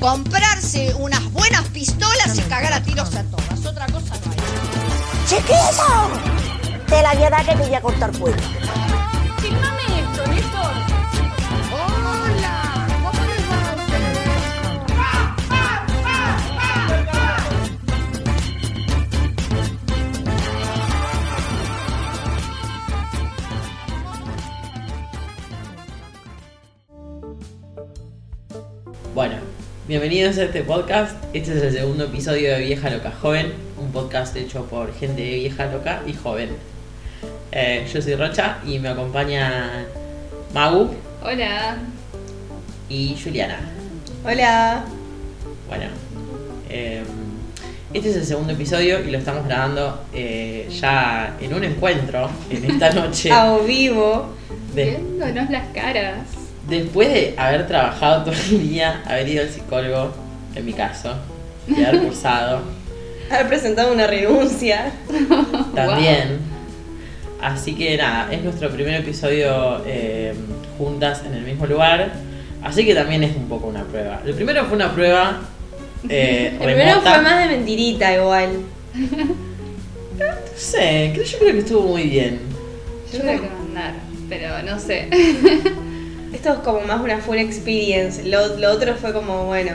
comprarse 0.00 0.94
unas 0.98 1.32
buenas 1.32 1.64
pistolas 1.68 2.36
y 2.36 2.40
cagar 2.42 2.72
a 2.72 2.82
tiros 2.82 3.14
a 3.14 3.22
todas. 3.24 3.66
Otra 3.66 3.86
cosa 3.86 4.14
no 4.24 4.32
hay. 4.32 4.38
¡Chiquito! 5.26 6.86
Te 6.86 7.02
la 7.02 7.14
voy 7.14 7.24
a 7.24 7.30
dar 7.30 7.44
que 7.44 7.52
te 7.54 7.62
voy 7.62 7.74
a 7.74 7.80
cortar 7.80 8.12
cuello. 8.18 8.36
Bienvenidos 29.88 30.38
a 30.38 30.44
este 30.44 30.62
podcast. 30.62 31.16
Este 31.32 31.56
es 31.56 31.62
el 31.62 31.72
segundo 31.72 32.04
episodio 32.04 32.52
de 32.54 32.60
Vieja 32.60 32.90
Loca 32.90 33.12
Joven, 33.20 33.52
un 33.78 33.90
podcast 33.92 34.36
hecho 34.36 34.64
por 34.66 34.94
gente 34.94 35.22
vieja 35.22 35.66
loca 35.66 36.02
y 36.06 36.12
joven. 36.12 36.50
Eh, 37.52 37.86
yo 37.92 38.02
soy 38.02 38.14
Rocha 38.14 38.58
y 38.66 38.78
me 38.78 38.88
acompaña 38.90 39.86
Magu 40.52 40.90
Hola. 41.22 41.78
y 42.88 43.16
Juliana. 43.22 43.58
Hola. 44.24 44.84
Bueno, 45.68 45.86
eh, 46.68 47.02
este 47.94 48.10
es 48.10 48.16
el 48.16 48.24
segundo 48.26 48.52
episodio 48.52 49.00
y 49.02 49.10
lo 49.10 49.18
estamos 49.18 49.46
grabando 49.46 50.04
eh, 50.12 50.68
ya 50.80 51.36
en 51.40 51.54
un 51.54 51.64
encuentro 51.64 52.28
en 52.50 52.64
esta 52.70 52.90
noche. 52.94 53.30
A 53.32 53.56
vivo. 53.58 54.34
de- 54.74 54.84
Viéndonos 55.18 55.50
las 55.50 55.68
caras. 55.74 56.18
Después 56.68 57.08
de 57.08 57.34
haber 57.36 57.66
trabajado 57.66 58.24
todo 58.24 58.34
el 58.34 58.68
día, 58.68 59.02
haber 59.06 59.28
ido 59.28 59.42
al 59.42 59.50
psicólogo, 59.50 60.12
en 60.54 60.64
mi 60.64 60.72
caso, 60.72 61.14
y 61.66 61.82
haber 61.82 62.02
cursado. 62.04 62.60
Haber 63.30 63.48
presentado 63.48 63.92
una 63.92 64.06
renuncia. 64.06 64.92
También. 65.74 66.38
Así 67.40 67.74
que 67.74 67.96
nada, 67.96 68.32
es 68.32 68.42
nuestro 68.42 68.68
primer 68.70 69.00
episodio 69.00 69.82
eh, 69.86 70.34
juntas 70.76 71.22
en 71.24 71.34
el 71.34 71.42
mismo 71.44 71.66
lugar. 71.66 72.10
Así 72.62 72.84
que 72.84 72.92
también 72.92 73.22
es 73.22 73.36
un 73.36 73.48
poco 73.48 73.68
una 73.68 73.84
prueba. 73.84 74.20
El 74.26 74.34
primero 74.34 74.64
fue 74.64 74.74
una 74.74 74.92
prueba 74.92 75.40
eh, 76.08 76.56
El 76.60 76.74
primero 76.74 77.00
fue 77.00 77.22
más 77.22 77.48
de 77.48 77.56
mentirita 77.56 78.12
igual. 78.12 78.50
No 80.18 80.26
sé, 80.56 81.12
creo, 81.14 81.24
yo 81.24 81.38
creo 81.38 81.52
que 81.52 81.58
estuvo 81.60 81.82
muy 81.82 82.02
bien. 82.08 82.40
Yo 83.12 83.20
creo 83.20 83.40
que 83.40 83.46
va 83.46 83.54
a 83.54 83.60
andar, 83.60 83.94
pero 84.28 84.62
no 84.64 84.80
sé. 84.80 85.08
Esto 86.32 86.52
es 86.52 86.58
como 86.60 86.80
más 86.82 87.00
una 87.00 87.18
full 87.18 87.38
experience. 87.38 88.24
Lo, 88.24 88.56
lo 88.58 88.72
otro 88.72 88.94
fue 88.96 89.12
como, 89.12 89.46
bueno. 89.46 89.72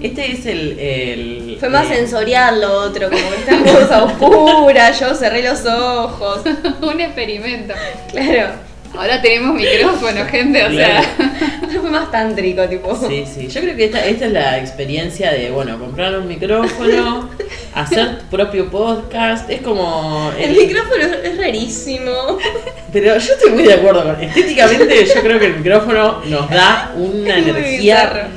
Este 0.00 0.32
es 0.32 0.46
el. 0.46 0.78
el- 0.78 1.56
Fue 1.60 1.68
más 1.68 1.90
eh, 1.90 1.96
sensorial 1.96 2.60
lo 2.60 2.72
otro, 2.72 3.10
como 3.10 3.22
que 3.30 3.36
esta 3.36 3.72
cosa 3.78 4.04
oscura, 4.04 4.92
yo 4.92 5.14
cerré 5.14 5.42
los 5.42 5.66
ojos. 5.66 6.40
Un 6.80 7.00
experimento. 7.00 7.74
Claro. 8.10 8.69
Ahora 8.96 9.22
tenemos 9.22 9.54
micrófono, 9.54 10.24
gente, 10.26 10.64
o 10.64 10.68
Claro. 10.68 11.02
sea. 11.04 11.40
Fue 11.80 11.90
más 11.90 12.10
tántrico, 12.10 12.68
tipo. 12.68 12.94
Sí, 13.08 13.24
sí. 13.32 13.46
Yo 13.48 13.60
creo 13.60 13.76
que 13.76 13.84
esta, 13.86 14.04
esta 14.04 14.26
es 14.26 14.32
la 14.32 14.58
experiencia 14.58 15.30
de, 15.32 15.50
bueno, 15.50 15.78
comprar 15.78 16.18
un 16.18 16.26
micrófono, 16.28 17.30
hacer 17.74 18.18
tu 18.18 18.24
propio 18.36 18.68
podcast. 18.70 19.48
Es 19.48 19.62
como. 19.62 20.32
El 20.38 20.50
micrófono 20.56 21.04
es 21.22 21.38
rarísimo. 21.38 22.38
Pero 22.92 23.16
yo 23.16 23.32
estoy 23.32 23.50
muy 23.52 23.62
de 23.62 23.74
acuerdo 23.74 24.02
con. 24.02 24.20
Estéticamente, 24.22 25.06
yo 25.06 25.20
creo 25.22 25.38
que 25.38 25.46
el 25.46 25.56
micrófono 25.58 26.22
nos 26.26 26.50
da 26.50 26.92
una 26.96 27.38
Es 27.38 27.46
energía. 27.46 28.28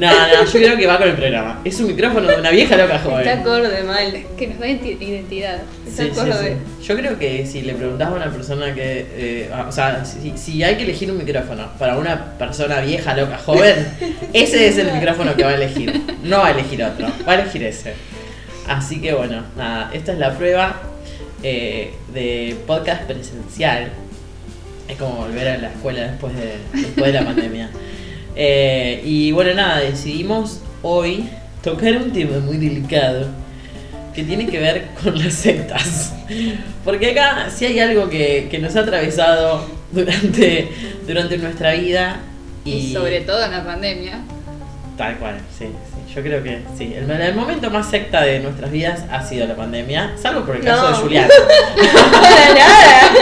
No, 0.00 0.10
no, 0.10 0.44
yo 0.44 0.50
creo 0.52 0.76
que 0.78 0.86
va 0.86 0.98
con 0.98 1.08
el 1.08 1.14
programa. 1.14 1.60
Es 1.64 1.78
un 1.80 1.88
micrófono 1.88 2.26
de 2.28 2.36
una 2.36 2.50
vieja 2.50 2.76
loca 2.76 2.96
Está 2.96 3.08
joven. 3.10 3.28
acorde 3.28 3.82
mal. 3.82 4.24
Que 4.38 4.46
nos 4.48 4.58
da 4.58 4.66
identi- 4.66 4.96
identidad. 5.00 5.60
Está 5.86 6.04
Sí, 6.04 6.10
sí, 6.14 6.20
acorde. 6.20 6.56
sí. 6.80 6.86
Yo 6.86 6.96
creo 6.96 7.18
que 7.18 7.46
si 7.46 7.62
le 7.62 7.74
preguntás 7.74 8.08
a 8.08 8.12
una 8.12 8.30
persona 8.32 8.74
que. 8.74 9.06
eh, 9.14 9.50
o 9.68 9.70
sea, 9.72 10.04
si, 10.04 10.32
si 10.36 10.62
hay 10.62 10.76
que 10.76 10.84
elegir 10.84 11.10
un 11.10 11.18
micrófono 11.18 11.68
para 11.78 11.98
una 11.98 12.36
persona 12.38 12.80
vieja, 12.80 13.14
loca, 13.14 13.38
joven, 13.38 13.86
ese 14.32 14.68
es 14.68 14.78
el 14.78 14.90
micrófono 14.92 15.36
que 15.36 15.44
va 15.44 15.50
a 15.50 15.54
elegir. 15.54 16.00
No 16.24 16.38
va 16.38 16.46
a 16.48 16.50
elegir 16.52 16.82
otro, 16.82 17.06
va 17.28 17.32
a 17.32 17.40
elegir 17.40 17.62
ese. 17.64 17.94
Así 18.68 19.00
que 19.00 19.12
bueno, 19.12 19.42
nada, 19.56 19.90
esta 19.92 20.12
es 20.12 20.18
la 20.18 20.32
prueba 20.36 20.80
eh, 21.42 21.92
de 22.14 22.56
podcast 22.66 23.02
presencial. 23.02 23.90
Es 24.88 24.96
como 24.96 25.16
volver 25.16 25.46
a 25.48 25.58
la 25.58 25.68
escuela 25.68 26.02
después 26.02 26.34
de, 26.36 26.54
después 26.72 27.12
de 27.12 27.20
la 27.20 27.24
pandemia. 27.26 27.70
Eh, 28.36 29.02
y 29.04 29.32
bueno, 29.32 29.54
nada, 29.54 29.80
decidimos 29.80 30.60
hoy 30.82 31.28
tocar 31.62 31.96
un 31.96 32.12
tema 32.12 32.38
muy 32.38 32.56
delicado 32.56 33.26
que 34.14 34.22
tiene 34.24 34.46
que 34.46 34.58
ver 34.58 34.86
con 35.02 35.18
las 35.22 35.34
sectas. 35.34 36.14
Porque 36.84 37.10
acá 37.12 37.48
si 37.50 37.66
hay 37.66 37.80
algo 37.80 38.08
que, 38.08 38.48
que 38.50 38.58
nos 38.58 38.74
ha 38.76 38.80
atravesado 38.80 39.64
durante, 39.92 40.68
durante 41.06 41.38
nuestra 41.38 41.72
vida 41.72 42.20
y, 42.64 42.72
Y 42.72 42.92
sobre 42.92 43.20
todo 43.22 43.44
en 43.44 43.50
la 43.52 43.64
pandemia. 43.64 44.20
Tal 44.96 45.16
cual, 45.16 45.38
sí, 45.58 45.66
sí. 45.66 46.14
Yo 46.14 46.22
creo 46.22 46.42
que 46.42 46.60
sí. 46.76 46.92
El, 46.94 47.08
el 47.10 47.34
momento 47.34 47.70
más 47.70 47.88
secta 47.88 48.22
de 48.22 48.40
nuestras 48.40 48.70
vidas 48.70 49.04
ha 49.10 49.22
sido 49.26 49.46
la 49.46 49.54
pandemia, 49.56 50.12
salvo 50.20 50.44
por 50.44 50.56
el 50.56 50.62
caso 50.62 50.82
No. 50.82 50.88
de 50.90 51.02
Juliana. 51.02 51.28
Para 52.12 52.54
nada. 52.54 53.12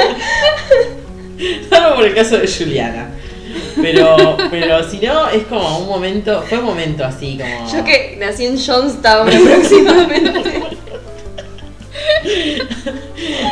salvo 1.71 1.97
por 1.97 2.07
el 2.07 2.15
caso 2.15 2.39
de 2.39 2.49
Juliana. 2.49 3.09
Pero, 3.81 4.37
pero 4.50 4.89
si 4.89 4.99
no, 4.99 5.28
es 5.28 5.44
como 5.44 5.78
un 5.78 5.87
momento, 5.87 6.43
fue 6.49 6.59
un 6.59 6.65
momento 6.65 7.05
así 7.05 7.39
como... 7.39 7.72
Yo 7.72 7.84
que 7.84 8.16
nací 8.19 8.47
en 8.47 8.59
Johnstown 8.59 9.28
aproximadamente. 9.34 10.62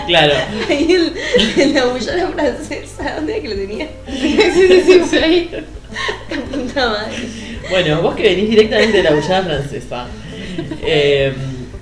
Claro. 0.06 0.34
Ahí 0.68 0.92
en, 0.92 1.60
en 1.60 1.74
la 1.74 1.84
bullona 1.86 2.28
francesa, 2.28 3.14
¿dónde 3.16 3.34
era 3.34 3.42
que 3.42 3.48
lo 3.48 3.54
tenía? 3.54 3.88
Sí, 4.08 4.38
sí, 4.54 4.82
sí, 4.84 5.02
sí, 5.10 5.16
ahí. 5.16 5.50
Puta 6.52 6.88
madre. 6.88 7.16
Bueno, 7.70 8.02
vos 8.02 8.14
que 8.14 8.22
venís 8.22 8.50
directamente 8.50 8.98
de 8.98 9.02
la 9.02 9.12
bullada 9.12 9.42
francesa. 9.42 10.06
Eh, 10.82 11.32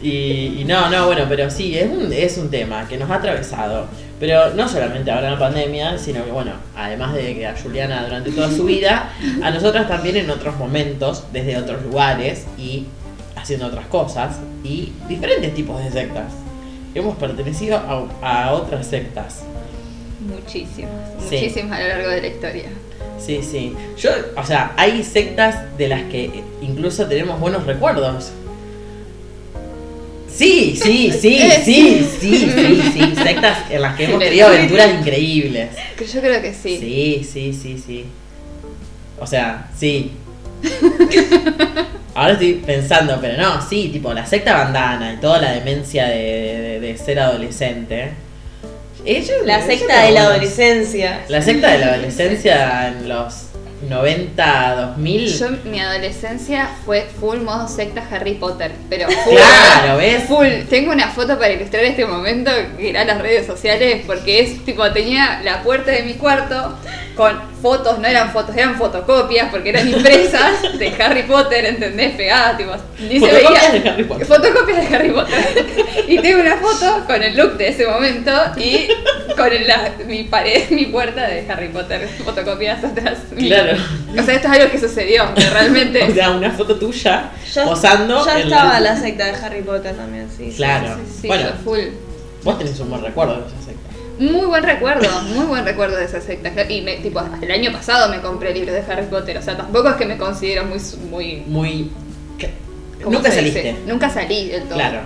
y, 0.03 0.61
y 0.61 0.65
no, 0.67 0.89
no, 0.91 1.07
bueno, 1.07 1.27
pero 1.29 1.51
sí, 1.51 1.79
es 1.79 1.89
un, 1.89 2.13
es 2.13 2.37
un 2.39 2.51
tema 2.51 2.87
que 2.89 2.97
nos 2.97 3.11
ha 3.11 3.17
atravesado. 3.17 3.89
Pero 4.21 4.55
no 4.55 4.69
solamente 4.69 5.11
ahora 5.11 5.27
en 5.29 5.33
la 5.35 5.39
pandemia, 5.41 5.99
sino 5.99 6.25
que, 6.25 6.31
bueno, 6.31 6.53
además 6.77 7.15
de 7.15 7.35
que 7.35 7.47
a 7.47 7.55
Juliana 7.61 8.05
durante 8.05 8.31
toda 8.31 8.51
su 8.51 8.65
vida, 8.65 9.11
a 9.43 9.51
nosotras 9.51 9.89
también 9.89 10.17
en 10.17 10.31
otros 10.31 10.57
momentos, 10.57 11.25
desde 11.33 11.57
otros 11.57 11.83
lugares 11.83 12.47
y 12.57 12.87
haciendo 13.37 13.67
otras 13.67 13.87
cosas, 13.87 14.37
y 14.63 14.93
diferentes 15.09 15.55
tipos 15.55 15.83
de 15.85 15.91
sectas. 15.91 16.33
Hemos 16.95 17.17
pertenecido 17.17 17.77
a, 18.23 18.45
a 18.47 18.53
otras 18.53 18.87
sectas. 18.87 19.43
Muchísimas, 20.21 20.91
Sí. 21.29 21.37
muchísimas 21.37 21.79
a 21.79 21.83
lo 21.83 21.89
largo 21.89 22.09
de 22.11 22.21
la 22.23 22.27
historia. 22.29 22.69
Sí, 23.19 23.41
sí. 23.43 23.75
Yo, 23.99 24.11
o 24.37 24.45
sea, 24.45 24.73
hay 24.77 25.03
sectas 25.03 25.77
de 25.77 25.89
las 25.89 26.03
que 26.05 26.43
incluso 26.63 27.07
tenemos 27.07 27.39
buenos 27.41 27.67
recuerdos. 27.67 28.31
Sí, 30.39 30.77
sí, 30.83 31.13
sí, 31.13 31.39
sí, 31.65 32.07
sí, 32.21 32.51
sí, 32.55 32.83
sí. 32.93 33.15
Sectas 33.23 33.59
en 33.71 33.83
las 33.83 33.95
que 33.97 34.05
hemos 34.05 34.19
tenido 34.19 34.49
aventuras 34.49 34.91
increíbles. 34.99 35.69
Yo 36.13 36.21
creo 36.21 36.43
que 36.43 36.53
sí. 36.53 36.77
Sí, 36.79 37.29
sí, 37.33 37.53
sí, 37.53 37.79
sí. 37.85 38.05
O 39.21 39.27
sea, 39.27 39.69
sí. 39.79 40.11
Ahora 42.17 42.33
estoy 42.35 42.55
pensando, 42.55 43.19
pero 43.21 43.41
no, 43.41 43.61
sí, 43.69 43.89
tipo 43.93 44.13
la 44.13 44.25
secta 44.27 44.55
bandana 44.55 45.15
y 45.15 45.17
toda 45.21 45.41
la 45.41 45.53
demencia 45.53 46.07
de, 46.07 46.17
de- 46.17 46.81
de 46.81 46.97
ser 46.99 47.19
adolescente. 47.21 48.11
Ellos- 49.05 49.31
La 49.45 49.57
ellos 49.59 49.67
secta 49.67 50.03
de 50.03 50.11
la 50.13 50.23
adolescencia. 50.23 51.21
La 51.29 51.43
secta 51.43 51.73
de 51.73 51.79
la 51.79 51.87
adolescencia 51.95 52.89
en 52.89 53.09
los 53.09 53.35
90, 53.89 54.75
2000. 54.97 55.39
Yo, 55.39 55.47
mi 55.65 55.81
adolescencia 55.81 56.69
fue 56.85 57.07
full 57.21 57.39
modo 57.39 57.69
secta 57.69 58.03
Harry 58.11 58.35
Potter, 58.35 58.73
pero 58.89 59.09
full. 59.09 59.35
Claro, 59.35 59.97
¿ves? 59.99 60.25
Full. 60.25 60.69
Tengo 60.69 60.93
una 60.93 61.09
foto 61.09 61.39
para 61.39 61.53
ilustrar 61.53 61.85
este 61.85 62.05
momento 62.07 62.51
que 62.79 62.89
irá 62.91 63.03
a 63.03 63.05
las 63.05 63.21
redes 63.21 63.47
sociales 63.47 64.03
porque 64.07 64.41
es 64.41 64.65
tipo, 64.65 64.91
tenía 64.93 65.41
la 65.45 65.63
puerta 65.63 65.91
de 65.91 66.03
mi 66.03 66.15
cuarto 66.15 66.77
con 67.17 67.39
fotos, 67.63 67.99
no 68.01 68.09
eran 68.09 68.33
fotos, 68.33 68.57
eran 68.57 68.75
fotocopias 68.77 69.49
porque 69.51 69.69
eran 69.71 69.89
impresas 69.89 70.63
de 70.79 70.93
Harry 71.03 71.23
Potter, 71.23 71.65
¿entendés? 71.65 72.13
Pegadas, 72.17 72.57
tipo, 72.59 72.73
ni 72.99 73.21
se 73.21 73.27
Fotocopias 73.29 73.73
veía. 73.73 73.83
de 73.83 73.89
Harry 73.91 74.05
Potter. 74.05 74.27
Fotocopias 74.27 74.91
de 74.91 74.97
Harry 74.97 75.11
Potter. 75.11 75.65
y 76.09 76.19
tengo 76.19 76.41
una 76.41 76.57
foto 76.57 77.05
con 77.07 77.23
el 77.23 77.37
look 77.37 77.57
de 77.57 77.69
ese 77.69 77.87
momento 77.87 78.33
y 78.57 78.89
con 79.37 79.49
la- 79.67 79.93
mi 80.07 80.25
pared, 80.25 80.69
mi 80.71 80.87
puerta 80.87 81.27
de 81.29 81.45
Harry 81.49 81.69
Potter, 81.69 82.09
fotocopias 82.25 82.83
atrás. 82.83 83.19
mío. 83.31 83.55
Claro. 83.77 84.23
O 84.23 84.25
sea, 84.25 84.35
esto 84.35 84.49
es 84.49 84.55
algo 84.61 84.71
que 84.73 84.79
sucedió, 84.81 85.35
que 85.35 85.51
realmente. 85.51 86.05
O 86.11 86.15
sea, 86.15 86.31
una 86.31 86.51
foto 86.51 86.77
tuya 86.77 87.31
Ya, 87.53 87.65
posando. 87.65 88.25
ya 88.25 88.39
en 88.41 88.45
estaba 88.49 88.81
la 88.81 88.97
secta 89.01 89.25
de 89.27 89.33
Harry 89.33 89.63
Potter 89.63 89.95
también, 89.97 90.29
sí. 90.37 90.51
sí. 90.51 90.57
Claro. 90.57 90.97
Sí, 91.21 91.27
bueno, 91.29 91.49
yo 91.51 91.55
full. 91.65 91.81
vos 92.43 92.59
tenés 92.59 92.79
un 92.81 92.91
buen 92.91 93.03
recuerdo 93.03 93.35
de 93.41 93.47
esa 93.49 93.57
secta. 93.65 93.81
Muy 94.19 94.47
buen 94.47 94.63
recuerdo, 94.63 95.09
muy 95.23 95.47
buen 95.47 95.65
recuerdo 95.65 95.97
de 95.97 96.05
esa 96.05 96.21
secta. 96.21 96.51
Y 96.71 96.83
me- 96.83 96.97
tipo, 96.99 97.19
hasta 97.19 97.45
el 97.45 97.51
año 97.51 97.73
pasado 97.73 98.09
me 98.11 98.21
compré 98.21 98.55
libros 98.55 98.75
de 98.75 98.93
Harry 98.93 99.07
Potter. 99.07 99.37
O 99.39 99.43
sea, 99.43 99.57
tampoco 99.57 99.89
es 99.91 99.97
que 99.97 100.07
me 100.07 100.17
considero 100.17 100.65
muy. 100.65 100.79
muy 101.11 101.43
Muy. 101.49 101.91
que- 102.39 102.53
¿cómo 103.03 103.17
Nunca 103.17 103.31
dice? 103.31 103.41
saliste. 103.41 103.77
Nunca 103.87 104.09
salí 104.11 104.49
del 104.51 104.63
todo. 104.65 104.75
Claro. 104.75 105.01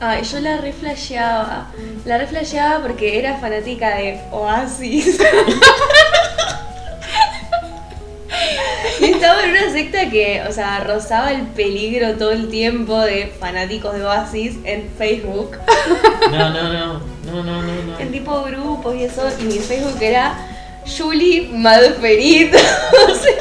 Ay, 0.00 0.22
yo 0.24 0.40
la 0.40 0.58
reflasheaba. 0.58 1.68
La 2.04 2.18
reflasheaba 2.18 2.82
porque 2.82 3.18
era 3.18 3.36
fanática 3.38 3.96
de 3.96 4.20
Oasis. 4.30 5.18
secta 9.76 10.08
que, 10.10 10.42
o 10.48 10.52
sea, 10.52 10.80
rozaba 10.80 11.32
el 11.32 11.42
peligro 11.48 12.14
todo 12.14 12.30
el 12.32 12.48
tiempo 12.48 12.98
de 13.00 13.26
fanáticos 13.38 13.94
de 13.94 14.04
Oasis 14.04 14.54
en 14.64 14.88
Facebook. 14.96 15.56
No, 16.30 16.50
no, 16.50 16.72
no. 16.72 17.00
No, 17.26 17.42
no, 17.44 17.62
no, 17.62 17.82
no. 17.82 17.98
En 17.98 18.10
tipo 18.10 18.42
grupos 18.44 18.94
y 18.96 19.04
eso. 19.04 19.22
Y 19.40 19.44
mi 19.44 19.58
Facebook 19.58 20.00
era 20.00 20.34
Julie 20.86 21.48
sea, 23.14 23.34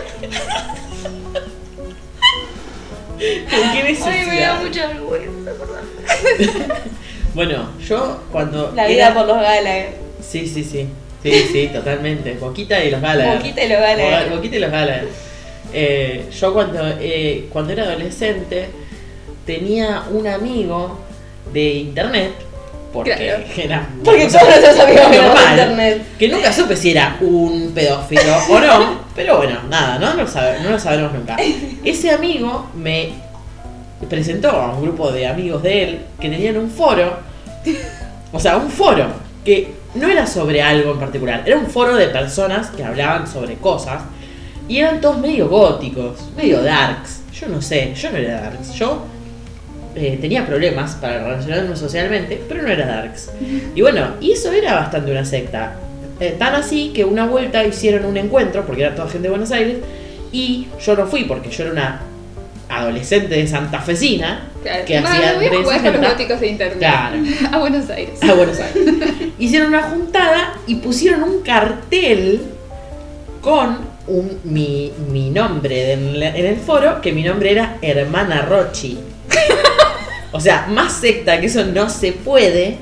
¿Con 3.15 3.71
qué 3.71 3.81
Ay, 4.05 4.25
me 4.25 4.39
da 4.39 4.55
necesidad? 4.55 4.61
mucha 4.63 4.87
vergüenza, 4.87 5.51
perdón. 5.51 6.71
Bueno, 7.33 7.69
yo 7.85 8.21
cuando. 8.31 8.71
La 8.75 8.87
vida 8.87 9.07
era- 9.07 9.13
por 9.13 9.25
los 9.27 9.37
Gallagher. 9.37 9.95
Sí, 10.21 10.47
sí, 10.47 10.63
sí. 10.63 10.87
Sí, 11.23 11.31
sí, 11.51 11.69
totalmente. 11.73 12.33
Boquita 12.35 12.83
y 12.83 12.91
los 12.91 13.01
Gallagher. 13.01 13.37
Boquita 13.37 13.63
y 13.63 13.69
los 13.69 13.79
Gallagher. 13.79 14.29
Bo- 14.29 14.35
Boquita 14.35 14.55
y 14.55 14.59
los 14.59 14.71
Gallagher. 14.71 15.09
Eh, 15.77 16.29
yo 16.39 16.53
cuando, 16.53 16.79
eh, 17.01 17.47
cuando 17.51 17.73
era 17.73 17.83
adolescente 17.83 18.69
tenía 19.45 20.03
un 20.09 20.25
amigo 20.25 20.99
de 21.51 21.69
internet. 21.73 22.31
Porque 22.93 23.13
Claro. 23.13 23.43
era. 23.57 23.89
Porque 24.05 24.25
todos 24.27 24.43
nuestros 24.47 24.79
amigos 24.79 25.11
de 25.11 25.17
internet. 25.51 26.01
Que 26.17 26.29
nunca 26.29 26.53
supe 26.53 26.77
si 26.77 26.91
era 26.91 27.17
un 27.19 27.71
pedófilo 27.75 28.21
o 28.49 28.59
no. 28.61 28.99
Pero 29.13 29.35
bueno, 29.37 29.59
nada, 29.69 29.99
no 29.99 30.13
lo, 30.13 30.25
sabe- 30.25 30.59
no 30.63 30.69
lo 30.71 30.79
sabremos 30.79 31.11
nunca. 31.13 31.35
Ese 31.83 32.11
amigo 32.11 32.69
me 32.73 33.09
presentó 34.09 34.49
a 34.51 34.73
un 34.73 34.81
grupo 34.83 35.11
de 35.11 35.27
amigos 35.27 35.61
de 35.61 35.83
él 35.83 35.99
que 36.21 36.29
tenían 36.29 36.55
un 36.57 36.69
foro. 36.71 37.17
O 38.31 38.39
sea, 38.39 38.55
un 38.55 38.69
foro 38.69 39.07
que 39.43 39.73
no 39.95 40.07
era 40.07 40.25
sobre 40.25 40.61
algo 40.61 40.91
en 40.93 40.99
particular, 40.99 41.43
era 41.45 41.57
un 41.57 41.67
foro 41.67 41.95
de 41.95 42.07
personas 42.07 42.67
que 42.69 42.83
hablaban 42.83 43.27
sobre 43.27 43.55
cosas 43.55 44.01
y 44.67 44.79
eran 44.79 45.01
todos 45.01 45.17
medio 45.19 45.47
góticos, 45.49 46.19
medio 46.35 46.61
darks. 46.61 47.21
Yo 47.39 47.47
no 47.47 47.61
sé, 47.61 47.93
yo 47.95 48.11
no 48.11 48.17
era 48.17 48.41
darks. 48.41 48.73
Yo 48.75 49.03
eh, 49.95 50.17
tenía 50.19 50.45
problemas 50.45 50.95
para 50.95 51.23
relacionarme 51.23 51.75
socialmente, 51.75 52.41
pero 52.47 52.63
no 52.63 52.69
era 52.69 52.85
darks. 52.85 53.29
Y 53.75 53.81
bueno, 53.81 54.15
y 54.21 54.31
eso 54.31 54.51
era 54.51 54.75
bastante 54.75 55.11
una 55.11 55.25
secta. 55.25 55.75
Eh, 56.19 56.35
tan 56.39 56.55
así 56.55 56.91
que 56.95 57.03
una 57.03 57.25
vuelta 57.25 57.63
hicieron 57.65 58.05
un 58.05 58.17
encuentro, 58.17 58.65
porque 58.65 58.83
era 58.83 58.95
toda 58.95 59.09
gente 59.09 59.23
de 59.23 59.29
Buenos 59.29 59.51
Aires, 59.51 59.77
y 60.31 60.67
yo 60.83 60.95
no 60.95 61.05
fui 61.07 61.25
porque 61.25 61.49
yo 61.49 61.63
era 61.63 61.71
una 61.73 62.01
adolescente 62.69 63.35
de 63.35 63.47
santafesina 63.47 64.49
Claro. 64.65 64.85
que 64.85 64.97
hacía 64.97 65.33
de 65.37 65.49
los 65.51 66.39
de 66.39 66.47
internet. 66.47 66.79
Claro. 66.79 67.17
A 67.51 67.59
Buenos 67.59 67.89
Aires. 67.89 68.19
a 68.23 68.33
Buenos 68.33 68.59
Aires. 68.59 68.93
Hicieron 69.39 69.67
una 69.69 69.83
juntada 69.83 70.53
y 70.65 70.75
pusieron 70.75 71.21
un 71.21 71.41
cartel 71.41 72.41
con 73.41 73.77
un, 74.07 74.39
mi, 74.43 74.91
mi 75.11 75.29
nombre 75.29 75.93
en, 75.93 76.19
la- 76.19 76.35
en 76.35 76.45
el 76.45 76.57
foro, 76.57 77.01
que 77.01 77.11
mi 77.11 77.23
nombre 77.23 77.51
era 77.51 77.77
Hermana 77.81 78.43
Rochi. 78.43 78.97
O 80.31 80.39
sea, 80.39 80.67
más 80.69 80.93
secta 80.93 81.39
que 81.39 81.45
eso 81.47 81.63
no 81.65 81.89
se 81.89 82.11
puede. 82.11 82.77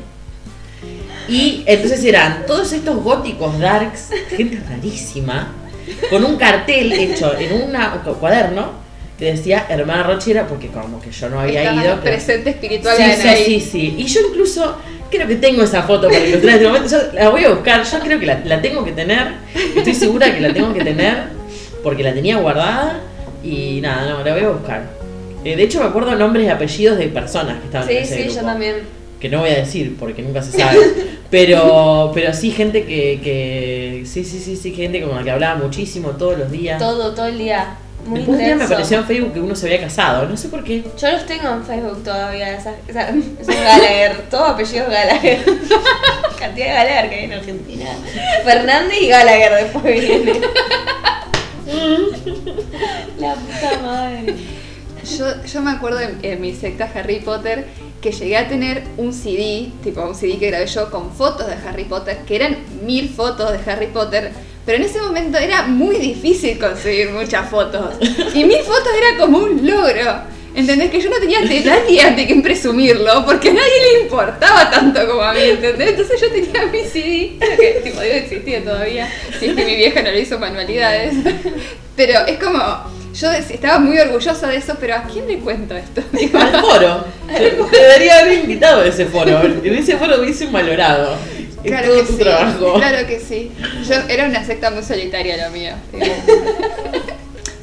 Y 1.28 1.64
entonces 1.66 2.04
eran 2.04 2.46
todos 2.46 2.74
estos 2.74 3.02
góticos 3.02 3.58
darks, 3.60 4.10
gente 4.30 4.60
rarísima, 4.70 5.54
con 6.10 6.24
un 6.26 6.36
cartel 6.36 6.92
hecho 6.92 7.34
en 7.38 7.62
una- 7.70 8.02
un 8.06 8.14
cuaderno 8.16 8.84
que 9.18 9.26
decía 9.26 9.68
Hermana 9.70 10.04
Rochi 10.04 10.32
era 10.32 10.48
porque 10.48 10.68
como 10.68 11.00
que 11.00 11.12
yo 11.12 11.30
no 11.30 11.40
había 11.40 11.72
ido. 11.74 11.82
pero- 11.84 12.02
presente 12.02 12.50
espiritual 12.50 12.98
Sí, 12.98 13.04
sí, 13.22 13.28
ahí. 13.28 13.46
sí, 13.46 13.62
sí. 13.62 13.96
Y 14.00 14.06
yo 14.06 14.20
incluso 14.30 14.78
creo 15.16 15.28
que 15.28 15.36
tengo 15.36 15.64
esa 15.64 15.84
foto 15.84 16.08
para 16.08 16.20
ilustrar 16.26 16.56
este 16.56 16.68
momento. 16.68 16.90
Yo 16.90 16.98
la 17.14 17.30
voy 17.30 17.44
a 17.46 17.50
buscar, 17.50 17.84
yo 17.84 18.00
creo 18.00 18.20
que 18.20 18.26
la, 18.26 18.40
la 18.46 18.62
tengo 18.62 18.84
que 18.84 18.92
tener. 18.92 19.34
Estoy 19.76 19.94
segura 19.94 20.34
que 20.34 20.42
la 20.42 20.54
tengo 20.54 20.74
que 20.74 20.84
tener 20.84 21.24
porque 21.84 22.04
la 22.04 22.14
tenía 22.14 22.38
guardada 22.38 23.00
y 23.44 23.80
nada, 23.82 24.10
no, 24.10 24.24
la 24.24 24.34
voy 24.34 24.44
a 24.44 24.50
buscar. 24.50 24.84
Eh, 25.44 25.56
de 25.56 25.64
hecho 25.64 25.80
me 25.82 25.88
acuerdo 25.88 26.16
nombres 26.16 26.46
y 26.46 26.50
apellidos 26.50 26.98
de 26.98 27.08
personas 27.08 27.60
que 27.60 27.66
estaban 27.66 27.90
en 27.90 27.96
Sí, 27.98 28.02
ese 28.04 28.16
sí, 28.16 28.24
grupo. 28.24 28.40
yo 28.40 28.46
también. 28.46 28.76
Que 29.20 29.30
no 29.30 29.40
voy 29.40 29.50
a 29.52 29.56
decir 29.56 29.96
porque 30.00 30.22
nunca 30.22 30.42
se 30.42 30.58
sabe. 30.58 30.80
Pero, 31.30 32.12
pero 32.14 32.32
sí, 32.34 32.52
gente 32.52 32.84
que, 32.86 33.20
que. 33.24 34.04
Sí, 34.06 34.24
sí, 34.24 34.40
sí, 34.40 34.56
sí, 34.56 34.72
gente 34.74 35.02
con 35.02 35.16
la 35.16 35.24
que 35.24 35.32
hablaba 35.32 35.56
muchísimo 35.56 36.10
todos 36.12 36.38
los 36.38 36.52
días. 36.52 36.78
Todo, 36.78 37.14
todo 37.16 37.26
el 37.26 37.38
día. 37.40 37.76
Muy 38.06 38.20
Después 38.20 38.38
un 38.40 38.46
día 38.46 38.56
me 38.56 38.64
apareció 38.66 38.98
en 38.98 39.06
Facebook 39.06 39.34
que 39.34 39.40
uno 39.40 39.56
se 39.56 39.66
había 39.68 39.82
casado, 39.82 40.28
no 40.28 40.36
sé 40.36 40.50
por 40.50 40.64
qué. 40.64 40.84
Yo 40.98 41.12
los 41.12 41.26
tengo 41.26 41.50
en 41.50 41.64
Facebook 41.64 42.04
todavía, 42.04 42.56
esas, 42.56 42.76
esas, 42.88 43.16
esos 43.40 43.56
Gallagher, 43.56 44.30
todos 44.30 44.50
apellidos 44.50 44.90
Gallagher. 44.90 45.46
Cantidad 46.40 46.68
de 46.68 46.74
Gallagher 46.74 47.10
que 47.10 47.16
hay 47.16 47.26
en 47.26 47.34
Argentina. 47.34 47.86
Fernández 48.44 49.02
y 49.02 49.08
Gallagher 49.08 49.64
después 49.64 49.84
viene. 49.84 50.34
La 53.20 53.36
puta 53.36 53.80
madre. 53.82 54.36
Yo, 55.18 55.44
yo 55.46 55.62
me 55.62 55.72
acuerdo 55.72 56.00
en, 56.02 56.20
en 56.22 56.42
mi 56.42 56.54
secta 56.54 56.90
Harry 56.94 57.20
Potter 57.22 57.68
que 58.04 58.12
llegué 58.12 58.36
a 58.36 58.50
tener 58.50 58.84
un 58.98 59.14
CD, 59.14 59.72
tipo 59.82 60.02
un 60.02 60.14
CD 60.14 60.38
que 60.38 60.48
grabé 60.48 60.68
yo 60.68 60.92
con 60.92 61.12
fotos 61.12 61.48
de 61.48 61.54
Harry 61.54 61.86
Potter, 61.86 62.18
que 62.28 62.36
eran 62.36 62.58
mil 62.84 63.08
fotos 63.08 63.54
de 63.54 63.72
Harry 63.72 63.88
Potter, 63.88 64.34
pero 64.66 64.78
en 64.78 64.84
ese 64.84 65.02
momento 65.02 65.38
era 65.38 65.64
muy 65.64 65.98
difícil 65.98 66.58
conseguir 66.58 67.10
muchas 67.10 67.50
fotos. 67.50 67.96
Y 68.34 68.46
mil 68.46 68.60
fotos 68.60 68.90
era 68.98 69.18
como 69.18 69.40
un 69.40 69.66
logro. 69.66 70.34
¿Entendés? 70.56 70.92
Que 70.92 71.02
yo 71.02 71.10
no 71.10 71.18
tenía 71.18 71.42
de 71.42 71.62
nadie 71.62 72.02
ante 72.02 72.28
quien 72.28 72.44
presumirlo, 72.44 73.26
porque 73.26 73.50
a 73.50 73.54
nadie 73.54 73.94
le 73.94 74.02
importaba 74.04 74.70
tanto 74.70 75.08
como 75.08 75.22
a 75.22 75.34
mí, 75.34 75.42
¿entendés? 75.42 75.90
Entonces 75.90 76.22
yo 76.22 76.32
tenía 76.32 76.68
mi 76.68 76.84
CD, 76.84 77.38
que 77.58 77.82
tipo 77.84 78.00
debe 78.00 78.20
existir 78.20 78.64
todavía, 78.64 79.10
si 79.40 79.48
es 79.48 79.56
que 79.56 79.66
mi 79.66 79.76
vieja 79.76 80.04
no 80.04 80.12
le 80.12 80.22
hizo 80.22 80.38
manualidades. 80.38 81.16
Pero 81.96 82.20
es 82.28 82.38
como, 82.38 82.60
yo 83.14 83.32
estaba 83.32 83.80
muy 83.80 83.98
orgullosa 83.98 84.48
de 84.48 84.58
eso, 84.58 84.76
pero 84.80 84.96
¿a 84.96 85.04
quién 85.04 85.28
le 85.28 85.40
cuento 85.40 85.76
esto? 85.76 86.02
Digo, 86.12 86.38
Al 86.38 86.62
foro. 86.62 87.06
Debería 87.72 88.20
haber 88.20 88.40
invitado 88.40 88.82
a 88.82 88.88
ese 88.88 89.06
foro. 89.06 89.42
En 89.42 89.76
ese 89.76 89.98
foro 89.98 90.22
hubiese 90.22 90.48
valorado. 90.48 91.16
Claro 91.70 91.88
todo 91.88 91.98
que 92.02 92.04
tu 92.08 92.14
sí, 92.14 92.20
trabajo. 92.20 92.74
claro 92.76 93.08
que 93.08 93.20
sí. 93.20 93.52
Yo 93.88 93.96
era 94.10 94.26
una 94.26 94.44
secta 94.46 94.72
muy 94.72 94.84
solitaria 94.84 95.38
la 95.38 95.50
mía. 95.50 95.78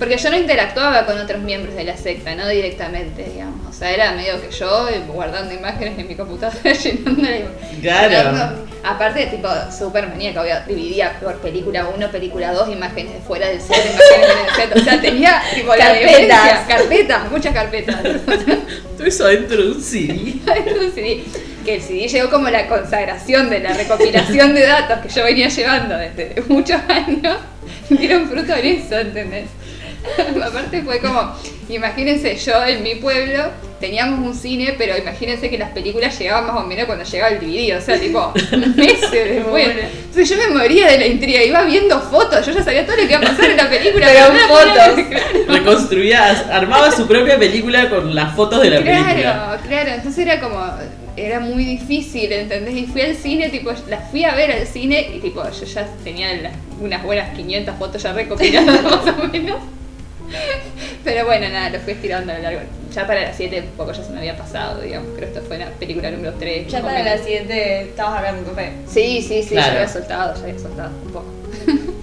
Porque 0.00 0.17
yo 0.17 0.31
no 0.31 0.37
interactuaba 0.38 1.05
con 1.05 1.19
otros 1.19 1.42
miembros 1.42 1.76
de 1.76 1.85
la 1.85 1.95
secta, 1.95 2.35
no 2.35 2.49
directamente, 2.49 3.23
digamos. 3.23 3.69
O 3.69 3.73
sea, 3.73 3.90
era 3.90 4.12
medio 4.12 4.40
que 4.40 4.50
yo 4.50 4.88
guardando 5.09 5.52
imágenes 5.52 5.99
en 5.99 6.09
mi 6.09 6.14
computadora, 6.14 6.73
llenando 6.83 7.23
la 7.23 8.09
Claro. 8.09 8.71
Aparte, 8.83 9.26
tipo, 9.26 9.47
súper 9.71 10.09
maníaca, 10.09 10.40
obvio, 10.40 10.54
dividía 10.66 11.21
por 11.21 11.35
película 11.40 11.87
1, 11.95 12.11
película 12.11 12.50
2, 12.50 12.71
imágenes 12.71 13.12
de 13.12 13.21
fuera 13.21 13.49
del 13.49 13.61
set, 13.61 13.76
imágenes 13.76 14.30
en 14.30 14.49
el 14.49 14.54
set. 14.54 14.76
O 14.76 14.85
sea, 14.85 15.00
tenía, 15.02 15.42
tipo, 15.54 15.75
la 15.75 15.85
Carpetas. 15.85 16.66
carpetas, 16.66 17.30
muchas 17.30 17.52
carpetas. 17.52 17.97
Todo 18.97 19.07
eso 19.07 19.26
adentro 19.26 19.62
de 19.62 19.71
un 19.73 19.83
CD. 19.83 20.37
Adentro 20.50 20.80
de 20.80 20.87
un 20.87 20.92
CD. 20.92 21.25
Que 21.62 21.75
el 21.75 21.83
CD 21.83 22.09
llegó 22.09 22.30
como 22.30 22.49
la 22.49 22.66
consagración 22.69 23.50
de 23.50 23.61
la 23.61 23.75
recopilación 23.75 24.54
de 24.54 24.62
datos 24.62 25.00
que 25.00 25.11
yo 25.11 25.25
venía 25.25 25.49
llevando 25.49 25.99
desde 25.99 26.42
muchos 26.49 26.80
años. 26.88 27.37
Dieron 27.90 28.30
fruto 28.30 28.54
en 28.54 28.66
eso, 28.66 28.99
¿entendés? 28.99 29.60
Aparte 30.45 30.83
fue 30.83 30.99
como, 31.00 31.35
imagínense, 31.69 32.37
yo 32.37 32.64
en 32.64 32.83
mi 32.83 32.95
pueblo 32.97 33.45
teníamos 33.80 34.26
un 34.26 34.35
cine, 34.35 34.75
pero 34.76 34.97
imagínense 34.99 35.49
que 35.49 35.57
las 35.57 35.71
películas 35.71 36.19
llegaban 36.19 36.47
más 36.47 36.57
o 36.62 36.66
menos 36.66 36.85
cuando 36.87 37.04
llegaba 37.04 37.30
el 37.33 37.40
DVD, 37.40 37.78
o 37.78 37.80
sea, 37.80 37.99
tipo, 37.99 38.33
meses 38.76 39.11
después. 39.11 39.69
Entonces 39.69 40.28
yo 40.28 40.37
me 40.37 40.59
moría 40.59 40.87
de 40.88 40.99
la 40.99 41.07
intriga, 41.07 41.42
iba 41.42 41.62
viendo 41.64 41.99
fotos, 42.00 42.45
yo 42.45 42.52
ya 42.52 42.62
sabía 42.62 42.85
todo 42.85 42.97
lo 42.97 43.02
que 43.07 43.12
iba 43.14 43.19
a 43.19 43.23
pasar 43.23 43.50
en 43.50 43.57
la 43.57 43.71
película. 43.71 44.07
Pero 44.07 44.26
podía- 44.26 44.49
fotos. 44.49 45.04
Claro. 45.11 45.52
Reconstruía, 45.52 46.30
armaba 46.52 46.90
su 46.90 47.07
propia 47.07 47.38
película 47.38 47.88
con 47.88 48.14
las 48.14 48.35
fotos 48.35 48.61
de 48.62 48.71
la 48.71 48.78
película. 48.83 49.14
Claro, 49.14 49.62
claro, 49.66 49.90
entonces 49.92 50.26
era 50.26 50.40
como, 50.40 50.62
era 51.16 51.40
muy 51.40 51.64
difícil, 51.64 52.30
¿entendés? 52.33 52.75
Y 52.76 52.87
fui 52.87 53.00
al 53.02 53.16
cine, 53.16 53.49
tipo, 53.49 53.73
las 53.88 54.11
fui 54.11 54.25
a 54.25 54.35
ver 54.35 54.52
al 54.52 54.66
cine 54.66 55.11
y 55.14 55.21
tipo, 55.21 55.42
yo 55.42 55.64
ya 55.66 55.87
tenía 56.04 56.35
las- 56.37 56.52
unas 56.80 57.02
buenas 57.02 57.35
500 57.37 57.75
fotos 57.78 58.02
ya 58.02 58.12
recopiladas 58.12 58.83
más 58.83 59.14
o 59.23 59.28
menos. 59.28 59.57
Pero 61.04 61.26
bueno, 61.26 61.49
nada, 61.49 61.70
lo 61.70 61.80
fui 61.80 61.92
estirando 61.94 62.32
a 62.32 62.37
lo 62.37 62.42
largo. 62.42 62.60
Ya 62.94 63.06
para 63.06 63.22
las 63.22 63.37
7 63.37 63.60
un 63.60 63.76
poco 63.76 63.92
ya 63.92 64.02
se 64.02 64.10
me 64.12 64.18
había 64.18 64.37
pasado, 64.37 64.80
digamos, 64.80 65.08
creo 65.16 65.32
que 65.32 65.38
esto 65.38 65.46
fue 65.46 65.58
la 65.58 65.66
película 65.70 66.10
número 66.10 66.34
3. 66.38 66.66
Ya 66.68 66.82
para 66.82 67.02
la 67.02 67.18
siguiente 67.18 67.82
estabas 67.82 68.18
hablando 68.18 68.50
tu 68.50 68.54
fe. 68.56 68.72
Sí, 68.87 69.22
sí, 69.22 69.42
sí, 69.42 69.50
Claro. 69.50 69.72
ya 69.72 69.78
había 69.80 69.88
soltado, 69.88 70.34
ya 70.34 70.42
había 70.42 70.58
soltado 70.58 70.90
un 71.06 71.12
poco. 71.12 71.26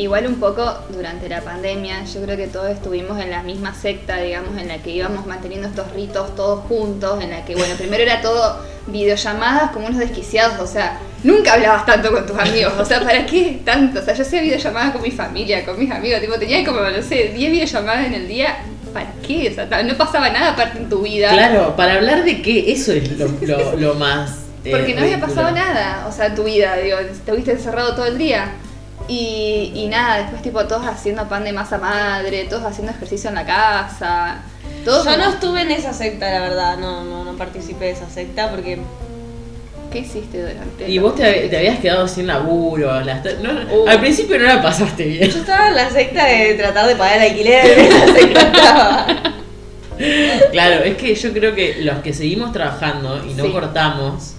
Igual 0.00 0.26
un 0.26 0.36
poco 0.36 0.62
durante 0.88 1.28
la 1.28 1.42
pandemia, 1.42 2.04
yo 2.04 2.22
creo 2.22 2.36
que 2.36 2.46
todos 2.46 2.70
estuvimos 2.70 3.20
en 3.20 3.30
la 3.30 3.42
misma 3.42 3.74
secta, 3.74 4.16
digamos, 4.16 4.56
en 4.58 4.68
la 4.68 4.78
que 4.78 4.90
íbamos 4.90 5.26
manteniendo 5.26 5.68
estos 5.68 5.90
ritos 5.92 6.34
todos 6.36 6.60
juntos, 6.68 7.22
en 7.22 7.30
la 7.30 7.44
que, 7.44 7.54
bueno, 7.54 7.74
primero 7.76 8.02
era 8.02 8.22
todo 8.22 8.60
videollamadas 8.86 9.72
como 9.72 9.86
unos 9.88 9.98
desquiciados, 9.98 10.58
o 10.60 10.66
sea, 10.66 10.98
nunca 11.22 11.52
hablabas 11.52 11.84
tanto 11.84 12.10
con 12.12 12.26
tus 12.26 12.38
amigos. 12.38 12.72
O 12.78 12.84
sea, 12.84 13.00
¿para 13.00 13.26
qué 13.26 13.60
tanto? 13.64 14.00
O 14.00 14.02
sea, 14.02 14.14
yo 14.14 14.22
hacía 14.22 14.40
videollamadas 14.40 14.92
con 14.92 15.02
mi 15.02 15.10
familia, 15.10 15.64
con 15.66 15.78
mis 15.78 15.90
amigos. 15.90 16.20
Tipo, 16.20 16.34
tenía 16.38 16.64
como, 16.64 16.80
no 16.80 17.02
sé, 17.02 17.32
10 17.34 17.50
videollamadas 17.52 18.06
en 18.06 18.14
el 18.14 18.26
día. 18.28 18.56
¿Para 18.94 19.12
qué? 19.26 19.50
O 19.50 19.54
sea, 19.54 19.82
no 19.82 19.94
pasaba 19.96 20.30
nada 20.30 20.52
aparte 20.52 20.78
en 20.78 20.88
tu 20.88 21.02
vida. 21.02 21.30
Claro, 21.32 21.76
para 21.76 21.94
hablar 21.94 22.24
de 22.24 22.40
qué, 22.42 22.72
eso 22.72 22.92
es 22.92 23.18
lo, 23.18 23.28
lo- 23.42 23.76
lo 23.76 23.94
más. 23.94 24.30
eh, 24.64 24.70
Porque 24.70 24.94
no 24.94 25.02
había 25.02 25.20
pasado 25.20 25.50
nada, 25.50 26.06
o 26.08 26.12
sea, 26.12 26.26
en 26.26 26.34
tu 26.34 26.44
vida, 26.44 26.74
digo, 26.76 26.98
estuviste 26.98 27.52
encerrado 27.52 27.94
todo 27.94 28.06
el 28.06 28.16
día. 28.18 28.52
Y, 29.12 29.72
y 29.74 29.88
nada, 29.88 30.18
después 30.18 30.40
tipo 30.40 30.64
todos 30.66 30.86
haciendo 30.86 31.28
pan 31.28 31.42
de 31.42 31.52
masa 31.52 31.78
madre, 31.78 32.44
todos 32.48 32.62
haciendo 32.62 32.92
ejercicio 32.92 33.28
en 33.28 33.34
la 33.34 33.44
casa, 33.44 34.38
todos 34.84 35.04
Yo 35.04 35.10
como- 35.12 35.24
no 35.24 35.30
estuve 35.32 35.62
en 35.62 35.72
esa 35.72 35.92
secta, 35.92 36.30
la 36.30 36.40
verdad, 36.40 36.78
no, 36.78 37.02
no, 37.02 37.24
no 37.24 37.32
participé 37.36 37.86
de 37.86 37.90
esa 37.92 38.08
secta 38.08 38.50
porque 38.50 38.78
¿Qué 39.90 39.98
hiciste 39.98 40.40
durante? 40.40 40.88
Y 40.88 40.98
vos 41.00 41.16
te, 41.16 41.48
te 41.48 41.56
habías 41.56 41.80
quedado 41.80 42.06
sin 42.06 42.28
laburo. 42.28 43.00
las- 43.00 43.24
no- 43.42 43.74
Uh. 43.82 43.88
Al 43.88 43.98
principio 43.98 44.38
no 44.38 44.44
la 44.46 44.62
pasaste 44.62 45.04
bien. 45.04 45.28
yo 45.28 45.38
estaba 45.40 45.68
en 45.70 45.74
la 45.74 45.90
secta 45.90 46.26
de 46.26 46.54
tratar 46.54 46.86
de 46.86 46.94
pagar 46.94 47.16
el 47.16 47.30
alquiler, 47.32 47.66
en 47.80 47.90
la 47.98 48.06
secta 48.14 48.40
estaba. 48.42 49.06
Claro, 50.52 50.84
es 50.84 50.96
que 50.96 51.14
yo 51.16 51.32
creo 51.32 51.56
que 51.56 51.78
los 51.82 51.98
que 51.98 52.12
seguimos 52.12 52.52
trabajando 52.52 53.20
y 53.28 53.34
no 53.34 53.44
Sí. 53.46 53.50
cortamos, 53.50 54.34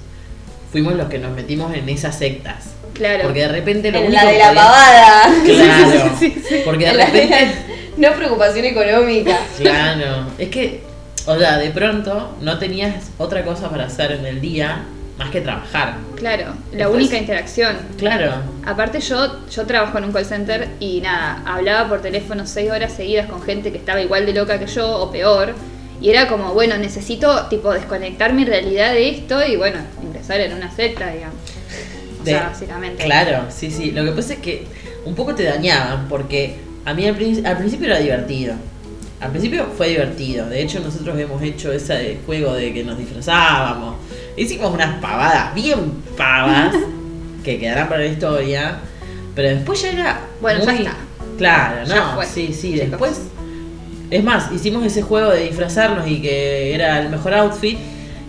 fuimos 0.71 0.93
los 0.93 1.09
que 1.09 1.19
nos 1.19 1.31
metimos 1.35 1.73
en 1.73 1.89
esas 1.89 2.17
sectas. 2.17 2.67
Claro. 3.01 3.23
Porque 3.23 3.39
de 3.41 3.47
repente 3.47 3.91
lo 3.91 3.97
En 3.97 4.05
único 4.07 4.23
la 4.23 4.31
de 4.31 4.37
la 4.37 4.53
pavada. 4.53 5.21
Claro. 5.43 6.11
Porque 6.65 6.85
de 6.85 6.91
En 6.91 6.97
la 6.97 7.05
de 7.05 7.11
repente. 7.11 7.55
la- 7.97 8.09
no 8.09 8.15
preocupación 8.15 8.65
económica. 8.65 9.39
Claro. 9.57 10.27
Es 10.37 10.49
que, 10.49 10.81
o 11.25 11.37
sea, 11.37 11.57
de 11.57 11.71
pronto 11.71 12.35
no 12.41 12.59
tenías 12.59 13.09
otra 13.17 13.43
cosa 13.43 13.69
para 13.69 13.85
hacer 13.85 14.11
en 14.11 14.25
el 14.25 14.39
día 14.39 14.83
más 15.17 15.29
que 15.31 15.41
trabajar. 15.41 15.95
Claro, 16.15 16.53
la 16.73 16.89
única 16.89 17.17
interacción. 17.17 17.75
Claro. 17.97 18.33
Aparte 18.65 18.99
yo, 19.01 19.39
yo 19.49 19.65
trabajo 19.65 19.97
en 19.97 20.05
un 20.05 20.11
call 20.13 20.25
center 20.25 20.69
y 20.79 21.01
nada, 21.01 21.41
hablaba 21.45 21.89
por 21.89 22.01
teléfono 22.01 22.45
seis 22.45 22.71
horas 22.71 22.93
seguidas 22.93 23.27
con 23.29 23.41
gente 23.41 23.71
que 23.71 23.77
estaba 23.79 23.99
igual 24.01 24.25
de 24.27 24.33
loca 24.33 24.59
que 24.59 24.67
yo 24.67 24.87
o 24.99 25.11
peor. 25.11 25.53
Y 25.99 26.09
era 26.09 26.27
como, 26.27 26.53
bueno, 26.53 26.77
necesito 26.77 27.45
tipo 27.47 27.71
desconectar 27.73 28.33
mi 28.33 28.45
realidad 28.45 28.93
de 28.93 29.09
esto 29.09 29.45
y 29.45 29.55
bueno, 29.57 29.79
ingresar 30.01 30.39
en 30.39 30.53
una 30.53 30.71
secta, 30.71 31.11
digamos. 31.11 31.35
O 32.21 32.23
De- 32.23 32.31
sea, 32.31 32.49
básicamente. 32.49 33.03
Claro, 33.03 33.45
sí, 33.49 33.71
sí. 33.71 33.91
Lo 33.91 34.03
que 34.05 34.11
pasa 34.11 34.33
es 34.33 34.39
que 34.39 34.65
un 35.05 35.15
poco 35.15 35.33
te 35.35 35.43
dañaban 35.43 36.07
porque 36.07 36.55
a 36.85 36.93
mí 36.93 37.05
al, 37.07 37.15
prin- 37.15 37.45
al 37.45 37.57
principio 37.57 37.87
era 37.87 37.99
divertido. 37.99 38.53
Al 39.19 39.29
principio 39.31 39.67
fue 39.77 39.89
divertido. 39.89 40.47
De 40.49 40.61
hecho, 40.61 40.79
nosotros 40.79 41.17
hemos 41.19 41.41
hecho 41.43 41.71
ese 41.71 42.17
juego 42.25 42.53
de 42.53 42.73
que 42.73 42.83
nos 42.83 42.97
disfrazábamos. 42.97 43.95
Hicimos 44.35 44.73
unas 44.73 44.99
pavadas 44.99 45.53
bien 45.53 45.91
pavas 46.17 46.75
que 47.43 47.59
quedarán 47.59 47.87
para 47.89 48.01
la 48.01 48.07
historia. 48.07 48.77
Pero 49.35 49.49
después 49.49 49.81
ya 49.81 49.91
era. 49.91 50.19
Bueno, 50.41 50.63
ya 50.65 50.73
está. 50.73 50.95
Claro, 51.37 51.85
Ya 51.87 51.95
no. 51.95 52.15
fue, 52.15 52.25
sí, 52.25 52.53
sí. 52.53 52.73
chicos. 52.73 52.89
Después. 52.89 53.21
Es 54.09 54.23
más, 54.23 54.51
hicimos 54.51 54.83
ese 54.85 55.01
juego 55.03 55.31
de 55.31 55.43
disfrazarnos 55.45 56.05
y 56.07 56.21
que 56.21 56.73
era 56.75 56.99
el 56.99 57.09
mejor 57.09 57.33
outfit. 57.35 57.77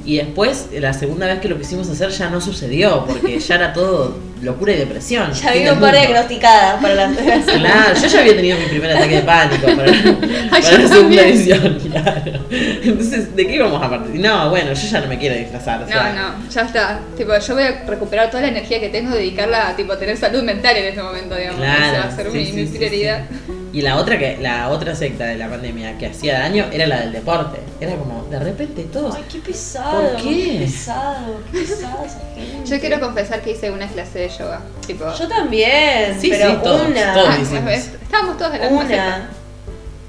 Y 0.04 0.16
después, 0.16 0.66
la 0.73 0.92
segunda 0.92 1.26
vez 1.26 1.38
que 1.40 1.49
lo 1.49 1.59
quisimos 1.59 1.88
hacer 1.88 2.11
ya 2.11 2.28
no 2.28 2.40
sucedió, 2.40 3.04
porque 3.06 3.38
ya 3.49 3.54
era 3.54 3.73
todo 3.73 4.16
locura 4.42 4.73
y 4.73 4.76
depresión. 4.76 5.32
Ya 5.32 5.52
del 5.52 5.61
un 5.75 5.80
par 5.80 5.92
mundo. 5.94 5.99
diagnosticadas 6.00 6.82
para 6.82 6.94
las 6.94 7.16
Claro, 7.16 7.94
yo 8.00 8.06
ya 8.09 8.18
había 8.21 8.35
tenido 8.37 8.59
mi 8.59 8.64
primer 8.66 8.90
ataque 8.90 9.14
de 9.16 9.23
pánico 9.23 9.66
para, 9.66 9.87
la 10.50 10.62
segunda 10.62 10.88
también. 10.97 11.28
edición, 11.28 11.78
claro. 11.92 12.32
Entonces, 12.50 13.37
¿de 13.37 13.47
qué 13.47 13.54
íbamos 13.54 13.80
a 13.80 13.88
partir? 13.88 14.21
No, 14.21 14.50
bueno, 14.50 14.73
yo 14.73 14.88
ya 14.88 15.00
no 15.00 15.06
me 15.06 15.18
quiero 15.18 15.37
disfrazar. 15.37 15.82
o 15.85 15.87
sea, 15.87 16.12
No, 16.12 16.38
no, 16.40 16.50
ya 16.50 16.62
está. 16.62 17.00
Tipo, 17.16 17.38
yo 17.38 17.54
voy 17.54 17.62
a 17.62 17.85
recuperar 17.87 18.30
toda 18.30 18.42
la 18.42 18.49
energía 18.49 18.80
que 18.80 18.88
tengo, 18.88 19.14
dedicarla 19.14 19.68
a 19.68 19.76
tipo 19.76 19.97
tener 19.97 20.16
salud 20.16 20.42
mental 20.42 20.76
en 20.76 20.87
este 20.87 21.02
momento, 21.02 21.37
digamos. 21.37 21.61
Claro, 21.61 21.85
Esa 21.85 22.06
va 22.09 22.12
a 22.12 22.16
ser 22.16 22.26
sí, 22.32 22.38
mi, 22.38 22.47
sí, 22.47 22.52
mi 22.52 22.66
sí, 22.66 22.78
prioridad. 22.78 23.23
sí. 23.30 23.37
Y 23.72 23.80
la 23.80 23.96
otra 23.96 24.18
que 24.18 24.36
la 24.38 24.68
otra 24.68 24.94
secta 24.94 25.24
de 25.24 25.36
la 25.36 25.48
pandemia 25.48 25.96
que 25.96 26.06
hacía 26.06 26.38
daño 26.40 26.66
era 26.70 26.86
la 26.86 27.00
del 27.00 27.12
deporte. 27.12 27.58
Era 27.80 27.96
como, 27.96 28.24
de 28.24 28.38
repente 28.38 28.82
todos. 28.92 29.14
Ay, 29.16 29.24
qué 29.32 29.38
pesado. 29.38 30.12
¿Por 30.12 30.16
qué? 30.22 30.22
Qué 30.58 30.58
pesado, 30.64 31.40
qué 31.50 31.58
pesado 31.60 32.04
esa 32.04 32.20
gente. 32.34 32.70
Yo 32.70 32.80
quiero 32.80 33.00
confesar 33.00 33.40
que 33.40 33.52
hice 33.52 33.70
una 33.70 33.86
clase 33.88 34.18
de 34.18 34.28
yoga. 34.28 34.60
Tipo, 34.86 35.04
Yo 35.18 35.26
también, 35.26 36.20
Sí, 36.20 36.28
pero 36.30 36.50
sí, 36.50 36.56
todos, 36.62 36.86
una. 36.86 37.14
todos. 37.14 37.28
Ah, 37.30 37.60
pues, 37.64 37.90
estábamos 38.02 38.36
todos 38.36 38.54
en 38.54 38.60
la 38.60 38.68
secta. 38.68 38.84
Una. 38.84 39.28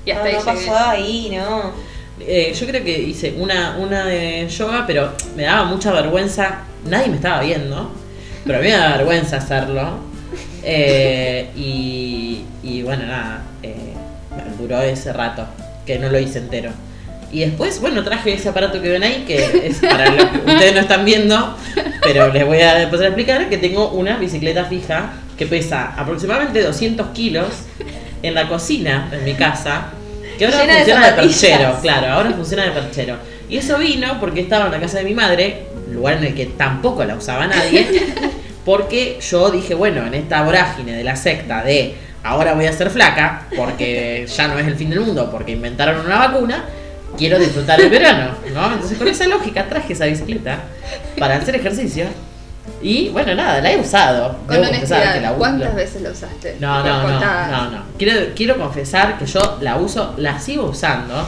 Y 0.06 0.12
hasta 0.12 0.24
no, 0.24 0.30
ahí 0.30 0.34
no 0.34 0.40
llegué. 0.54 0.68
pasó 0.68 0.90
ahí, 0.90 1.30
no. 1.38 1.72
Eh, 2.20 2.54
yo 2.54 2.68
creo 2.68 2.84
que 2.84 3.00
hice 3.00 3.34
una, 3.40 3.78
una 3.78 4.06
de 4.06 4.48
yoga, 4.50 4.84
pero 4.86 5.14
me 5.38 5.44
daba 5.44 5.64
mucha 5.66 5.92
vergüenza. 5.92 6.60
Nadie 6.86 7.08
me 7.08 7.16
estaba 7.16 7.40
viendo, 7.42 7.92
pero 8.46 8.58
a 8.60 8.62
mí 8.62 8.68
me 8.68 8.74
daba 8.74 8.98
vergüenza 8.98 9.38
hacerlo. 9.38 10.12
Eh, 10.64 11.50
y, 11.56 12.42
y 12.64 12.82
bueno, 12.84 13.06
nada, 13.06 13.44
eh, 13.62 13.94
duró 14.60 14.82
ese 14.82 15.12
rato, 15.14 15.46
que 15.86 16.00
no 16.00 16.10
lo 16.10 16.20
hice 16.20 16.40
entero. 16.40 16.72
Y 17.32 17.40
después, 17.40 17.82
bueno, 17.82 18.04
traje 18.04 18.34
ese 18.34 18.50
aparato 18.50 18.80
que 18.82 18.90
ven 18.90 19.04
ahí, 19.04 19.24
que 19.28 19.68
es 19.68 19.80
para 19.80 20.12
lo 20.12 20.32
que 20.32 20.38
ustedes 20.52 20.74
no 20.76 20.82
están 20.82 21.04
viendo, 21.04 21.58
pero 22.04 22.32
les 22.32 22.46
voy 22.46 22.60
a 22.60 22.84
empezar 22.84 23.06
a 23.06 23.10
explicar 23.10 23.50
que 23.50 23.58
tengo 23.58 23.90
una 23.90 24.18
bicicleta 24.18 24.66
fija 24.66 25.14
que 25.38 25.48
pesa 25.48 25.94
aproximadamente 25.98 26.62
200 26.62 27.08
kilos 27.08 27.48
en 28.22 28.36
la 28.36 28.48
cocina 28.48 29.08
de 29.10 29.18
mi 29.20 29.34
casa, 29.34 29.88
que 30.38 30.46
ahora 30.46 30.60
Llena 30.62 30.74
de 30.74 30.80
funciona 30.80 31.02
de, 31.02 31.10
zapatillas. 31.10 31.40
perchero, 31.42 31.80
claro, 31.82 32.08
ahora 32.14 32.32
funciona 32.32 32.64
de 32.66 32.72
perchero. 32.72 33.16
Y 33.50 33.58
eso 33.58 33.80
vino 33.80 34.20
porque 34.20 34.42
estaba 34.42 34.68
en 34.68 34.72
la 34.72 34.80
casa 34.80 35.00
de 35.00 35.04
mi 35.04 35.16
madre, 35.16 35.64
lugar 35.92 36.18
en 36.18 36.26
el 36.26 36.36
que 36.36 36.46
tampoco 36.46 37.04
la 37.04 37.16
usaba 37.16 37.48
nadie, 37.48 37.88
porque 38.66 39.20
yo 39.22 39.50
dije, 39.52 39.74
bueno, 39.74 40.06
en 40.06 40.14
esta 40.14 40.42
vorágine 40.44 40.94
de 40.94 41.04
la 41.04 41.16
secta 41.16 41.64
de 41.64 41.96
ahora 42.24 42.54
voy 42.54 42.66
a 42.66 42.74
ser 42.74 42.90
flaca, 42.90 43.48
porque 43.56 44.26
ya 44.36 44.48
no 44.48 44.58
es 44.60 44.68
el 44.68 44.76
fin 44.76 44.90
del 44.90 45.02
mundo, 45.02 45.30
porque 45.32 45.52
inventaron 45.52 46.06
una 46.06 46.18
vacuna, 46.20 46.64
quiero 47.18 47.38
disfrutar 47.40 47.80
el 47.82 47.90
verano, 47.90 48.32
¿no? 48.54 48.74
Entonces 48.74 48.98
con 48.98 49.08
esa 49.08 49.28
lógica 49.28 49.68
traje 49.68 49.94
esa 49.94 50.06
bicicleta 50.06 50.60
para 51.20 51.36
hacer 51.36 51.56
ejercicio. 51.56 52.06
Y 52.82 53.10
bueno, 53.10 53.36
nada, 53.36 53.60
la 53.60 53.72
he 53.74 53.78
usado. 53.78 54.38
Con 54.48 54.56
Debo 54.56 54.68
confesar 54.68 54.98
honestidad, 55.00 55.14
que 55.16 55.22
la 55.22 55.32
¿cuántas 55.34 55.76
veces 55.76 56.02
la 56.02 56.12
usaste? 56.12 56.58
No, 56.60 56.84
no, 56.84 57.04
no, 57.10 57.20
no, 57.20 57.72
no. 57.72 57.84
Quiero, 57.98 58.34
quiero 58.36 58.58
confesar 58.58 59.18
que 59.18 59.26
yo 59.26 59.58
la 59.62 59.76
uso, 59.78 60.14
la 60.18 60.40
sigo 60.40 60.66
usando, 60.70 61.28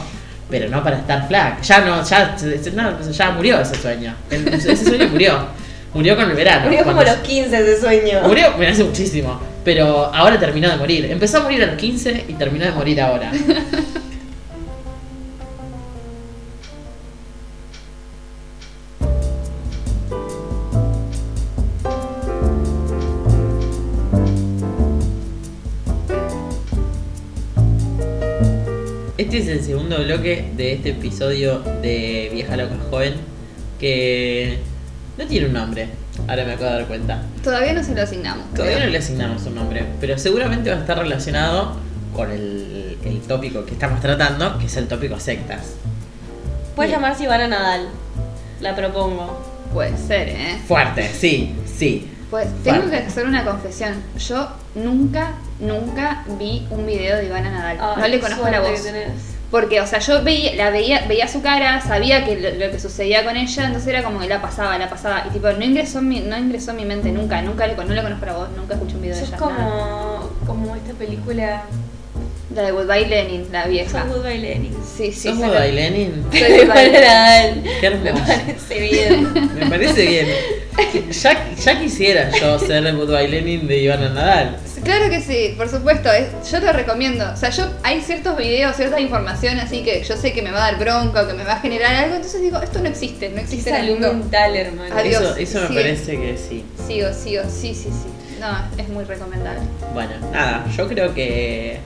pero 0.50 0.68
no 0.70 0.82
para 0.82 0.96
estar 0.98 1.28
flaca. 1.28 1.60
Ya 1.62 1.80
no, 1.80 2.02
ya, 2.02 2.36
no, 2.74 3.10
ya 3.10 3.30
murió 3.32 3.60
ese 3.60 3.74
sueño. 3.74 4.14
El- 4.30 4.48
ese 4.48 4.76
sueño 4.76 5.08
murió. 5.08 5.46
Murió 5.96 6.14
con 6.14 6.28
el 6.28 6.36
verano. 6.36 6.66
Murió 6.66 6.84
como 6.84 7.00
a 7.00 7.04
los 7.04 7.16
15 7.16 7.58
ese 7.58 7.80
sueño. 7.80 8.20
Murió, 8.22 8.54
me 8.58 8.66
hace 8.66 8.84
muchísimo. 8.84 9.40
Pero 9.64 10.14
ahora 10.14 10.38
terminó 10.38 10.68
de 10.68 10.76
morir. 10.76 11.06
Empezó 11.06 11.38
a 11.38 11.44
morir 11.44 11.62
a 11.62 11.68
los 11.68 11.76
15 11.76 12.26
y 12.28 12.34
terminó 12.34 12.66
de 12.66 12.72
morir 12.72 13.00
ahora. 13.00 13.32
Este 29.16 29.38
es 29.38 29.48
el 29.48 29.64
segundo 29.64 29.96
bloque 30.04 30.44
de 30.56 30.74
este 30.74 30.90
episodio 30.90 31.60
de 31.80 32.28
Vieja 32.32 32.54
Loca 32.56 32.76
Joven 32.90 33.14
que 33.80 34.58
no 35.18 35.26
tiene 35.26 35.46
un 35.46 35.52
nombre. 35.52 35.88
Ahora 36.28 36.44
me 36.44 36.52
acabo 36.52 36.70
de 36.70 36.76
dar 36.78 36.86
cuenta. 36.86 37.22
Todavía 37.42 37.72
no 37.72 37.82
se 37.82 37.94
lo 37.94 38.02
asignamos. 38.02 38.46
Todavía 38.52 38.76
creo. 38.76 38.86
no 38.86 38.92
le 38.92 38.98
asignamos 38.98 39.46
un 39.46 39.54
nombre, 39.54 39.84
pero 40.00 40.18
seguramente 40.18 40.70
va 40.70 40.76
a 40.76 40.80
estar 40.80 40.98
relacionado 40.98 41.76
con 42.14 42.30
el, 42.30 42.98
el 43.04 43.20
tópico 43.20 43.64
que 43.64 43.72
estamos 43.72 44.00
tratando, 44.00 44.58
que 44.58 44.66
es 44.66 44.76
el 44.76 44.88
tópico 44.88 45.18
sectas. 45.20 45.74
Puedes 46.74 46.92
llamarse 46.92 47.24
Ivana 47.24 47.48
Nadal. 47.48 47.88
La 48.60 48.74
propongo. 48.74 49.42
Puede 49.72 49.96
ser, 49.96 50.28
¿eh? 50.28 50.58
Fuerte, 50.66 51.10
sí, 51.12 51.54
sí. 51.78 52.10
Pues 52.30 52.48
tengo 52.64 52.78
Fuerte. 52.82 52.98
que 52.98 53.06
hacer 53.06 53.26
una 53.26 53.44
confesión. 53.44 53.94
Yo 54.18 54.48
nunca, 54.74 55.34
nunca 55.60 56.24
vi 56.38 56.66
un 56.70 56.86
video 56.86 57.16
de 57.16 57.26
Ivana 57.26 57.50
Nadal. 57.50 57.78
no 57.98 58.08
le 58.08 58.20
conozco 58.20 58.48
la 58.48 58.60
voz. 58.60 58.70
que 58.70 58.90
tenés. 58.92 59.35
Porque, 59.50 59.80
o 59.80 59.86
sea, 59.86 60.00
yo 60.00 60.22
veía, 60.24 60.54
la 60.56 60.70
veía, 60.70 61.06
veía 61.06 61.28
su 61.28 61.40
cara, 61.40 61.80
sabía 61.80 62.24
que 62.24 62.36
lo, 62.40 62.66
lo 62.66 62.72
que 62.72 62.80
sucedía 62.80 63.24
con 63.24 63.36
ella, 63.36 63.66
entonces 63.66 63.88
era 63.88 64.02
como 64.02 64.18
que 64.18 64.28
la 64.28 64.42
pasaba, 64.42 64.76
la 64.76 64.90
pasaba. 64.90 65.24
Y 65.28 65.30
tipo, 65.30 65.48
no 65.50 65.64
ingresó 65.64 66.00
en 66.00 66.08
mi, 66.08 66.20
no 66.20 66.36
ingresó 66.36 66.72
en 66.72 66.78
mi 66.78 66.84
mente 66.84 67.12
nunca, 67.12 67.40
nunca 67.42 67.66
le, 67.66 67.76
no 67.76 67.84
le 67.84 68.02
conozco 68.02 68.26
la 68.26 68.32
voz, 68.32 68.48
nunca 68.56 68.74
escuché 68.74 68.96
un 68.96 69.02
video 69.02 69.16
de 69.16 69.22
ella. 69.22 69.38
nada. 69.38 69.46
como, 69.46 70.30
como 70.46 70.76
esta 70.76 70.92
película. 70.94 71.62
La 72.56 72.62
de 72.62 72.70
Goodbye 72.72 73.06
Lenin, 73.06 73.46
la 73.52 73.66
vieja. 73.66 74.02
Sos 74.02 74.16
Goodbye 74.16 74.38
Lenin. 74.38 74.72
Sí, 74.96 75.12
sí, 75.12 75.28
¿Sos 75.28 75.36
sí. 75.36 75.42
Goodbye 75.44 75.72
Lenin? 75.72 76.24
Soy 76.32 76.40
Ivana 76.40 76.64
Goodbye 76.64 76.84
Lenin. 76.90 77.00
Nadal. 77.02 77.62
Qué 77.80 77.90
Me 77.90 78.08
hermoso. 78.08 78.24
parece 78.26 78.80
bien. 78.80 79.54
Me 79.54 79.66
parece 79.66 80.06
bien. 80.06 80.26
Ya, 81.10 81.54
ya 81.54 81.80
quisiera 81.80 82.30
yo 82.40 82.58
ser 82.58 82.86
el 82.86 82.96
Goodbye 82.96 83.28
Lenin 83.28 83.66
de 83.68 83.78
Ivana 83.82 84.08
Nadal. 84.08 84.56
Claro 84.84 85.10
que 85.10 85.20
sí, 85.20 85.54
por 85.56 85.68
supuesto, 85.68 86.10
es- 86.10 86.50
yo 86.50 86.60
lo 86.60 86.72
recomiendo. 86.72 87.30
O 87.30 87.36
sea, 87.36 87.50
yo 87.50 87.66
hay 87.82 88.00
ciertos 88.00 88.36
videos, 88.38 88.74
cierta 88.76 89.00
información 89.00 89.58
así 89.60 89.82
que 89.82 90.02
yo 90.02 90.16
sé 90.16 90.32
que 90.32 90.40
me 90.42 90.50
va 90.50 90.66
a 90.66 90.70
dar 90.72 90.78
bronca 90.80 91.22
o 91.22 91.26
que 91.26 91.34
me 91.34 91.44
va 91.44 91.54
a 91.54 91.60
generar 91.60 91.94
algo, 91.94 92.16
entonces 92.16 92.40
digo, 92.40 92.58
esto 92.62 92.78
no 92.78 92.88
existe, 92.88 93.28
no 93.30 93.40
existe 93.40 93.68
el 93.70 93.76
Salud 93.76 93.98
mental, 93.98 94.56
hermano. 94.56 94.94
Adiós. 94.96 95.22
Eso, 95.22 95.36
eso 95.36 95.60
me 95.62 95.68
Sí. 95.68 95.74
parece 95.74 96.12
que 96.20 96.36
sí. 96.38 96.64
Sigo, 96.86 97.08
sigo, 97.12 97.42
sí, 97.50 97.74
sí, 97.74 97.90
sí. 97.90 98.38
No, 98.40 98.48
es 98.82 98.88
muy 98.88 99.04
recomendable. 99.04 99.60
Bueno, 99.92 100.12
nada, 100.32 100.64
yo 100.76 100.86
creo 100.88 101.12
que 101.14 101.78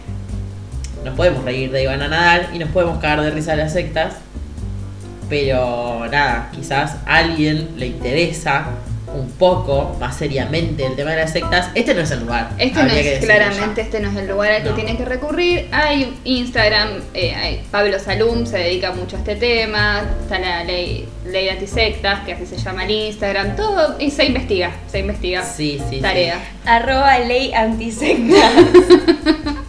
nos 1.04 1.14
podemos 1.14 1.45
reír 1.45 1.71
de 1.71 1.83
Ivana 1.83 2.09
Nadal 2.09 2.49
y 2.52 2.59
nos 2.59 2.71
podemos 2.71 2.99
cagar 2.99 3.23
de 3.23 3.30
risa 3.30 3.52
de 3.52 3.59
las 3.59 3.73
sectas. 3.73 4.14
Pero 5.28 6.07
nada, 6.11 6.50
quizás 6.54 6.97
a 7.07 7.16
alguien 7.19 7.71
le 7.76 7.87
interesa 7.87 8.66
un 9.14 9.28
poco 9.33 9.97
más 9.99 10.16
seriamente 10.16 10.85
el 10.87 10.95
tema 10.95 11.11
de 11.12 11.16
las 11.19 11.33
sectas. 11.33 11.69
Este 11.75 11.95
no 11.95 12.00
es 12.00 12.11
el 12.12 12.21
lugar. 12.21 12.50
Este 12.59 12.83
no 12.83 12.88
es, 12.88 13.25
claramente, 13.25 13.80
ya. 13.80 13.83
este 13.83 14.00
no 14.00 14.11
es 14.11 14.16
el 14.16 14.28
lugar 14.28 14.52
al 14.52 14.62
que 14.62 14.69
No. 14.71 14.75
tienen 14.76 14.97
que 14.97 15.04
recurrir. 15.04 15.69
Hay 15.73 16.16
Instagram, 16.25 16.88
eh, 17.14 17.35
hay 17.35 17.62
Pablo 17.71 17.99
Salum 17.99 18.47
se 18.47 18.59
dedica 18.59 18.92
mucho 18.92 19.16
a 19.16 19.19
este 19.21 19.37
tema. 19.37 20.02
Está 20.23 20.38
la 20.38 20.64
ley, 20.64 21.09
ley 21.26 21.45
de 21.47 21.50
antisectas, 21.52 22.21
que 22.25 22.35
así 22.35 22.47
se 22.47 22.57
llama 22.57 22.85
el 22.85 22.90
Instagram. 22.90 23.57
Todo, 23.57 23.97
y 23.99 24.11
se 24.11 24.25
investiga, 24.26 24.73
se 24.90 25.00
investiga. 25.00 25.42
Sí, 25.45 25.78
sí. 25.78 25.97
sí. 25.97 26.00
Tarea. 26.00 26.38
Arroba 26.64 27.19
ley 27.21 27.52
antisecta. 27.52 28.50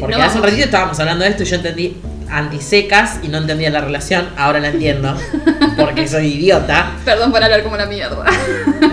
Sí, 0.00 0.06
porque 0.06 0.16
no 0.16 0.24
hace 0.24 0.38
un 0.38 0.44
ratito 0.44 0.64
estábamos 0.64 0.98
hablando 0.98 1.24
de 1.24 1.30
esto 1.30 1.42
y 1.42 1.46
yo 1.46 1.56
entendí 1.56 1.96
antisecas 2.30 3.18
y 3.22 3.28
no 3.28 3.38
entendía 3.38 3.70
la 3.70 3.80
relación. 3.80 4.28
Ahora 4.36 4.60
la 4.60 4.68
entiendo. 4.68 5.16
Porque 5.76 6.06
soy 6.06 6.34
idiota. 6.34 6.92
Perdón 7.04 7.32
por 7.32 7.42
hablar 7.42 7.62
como 7.62 7.76
la 7.76 7.86
mierda. 7.86 8.24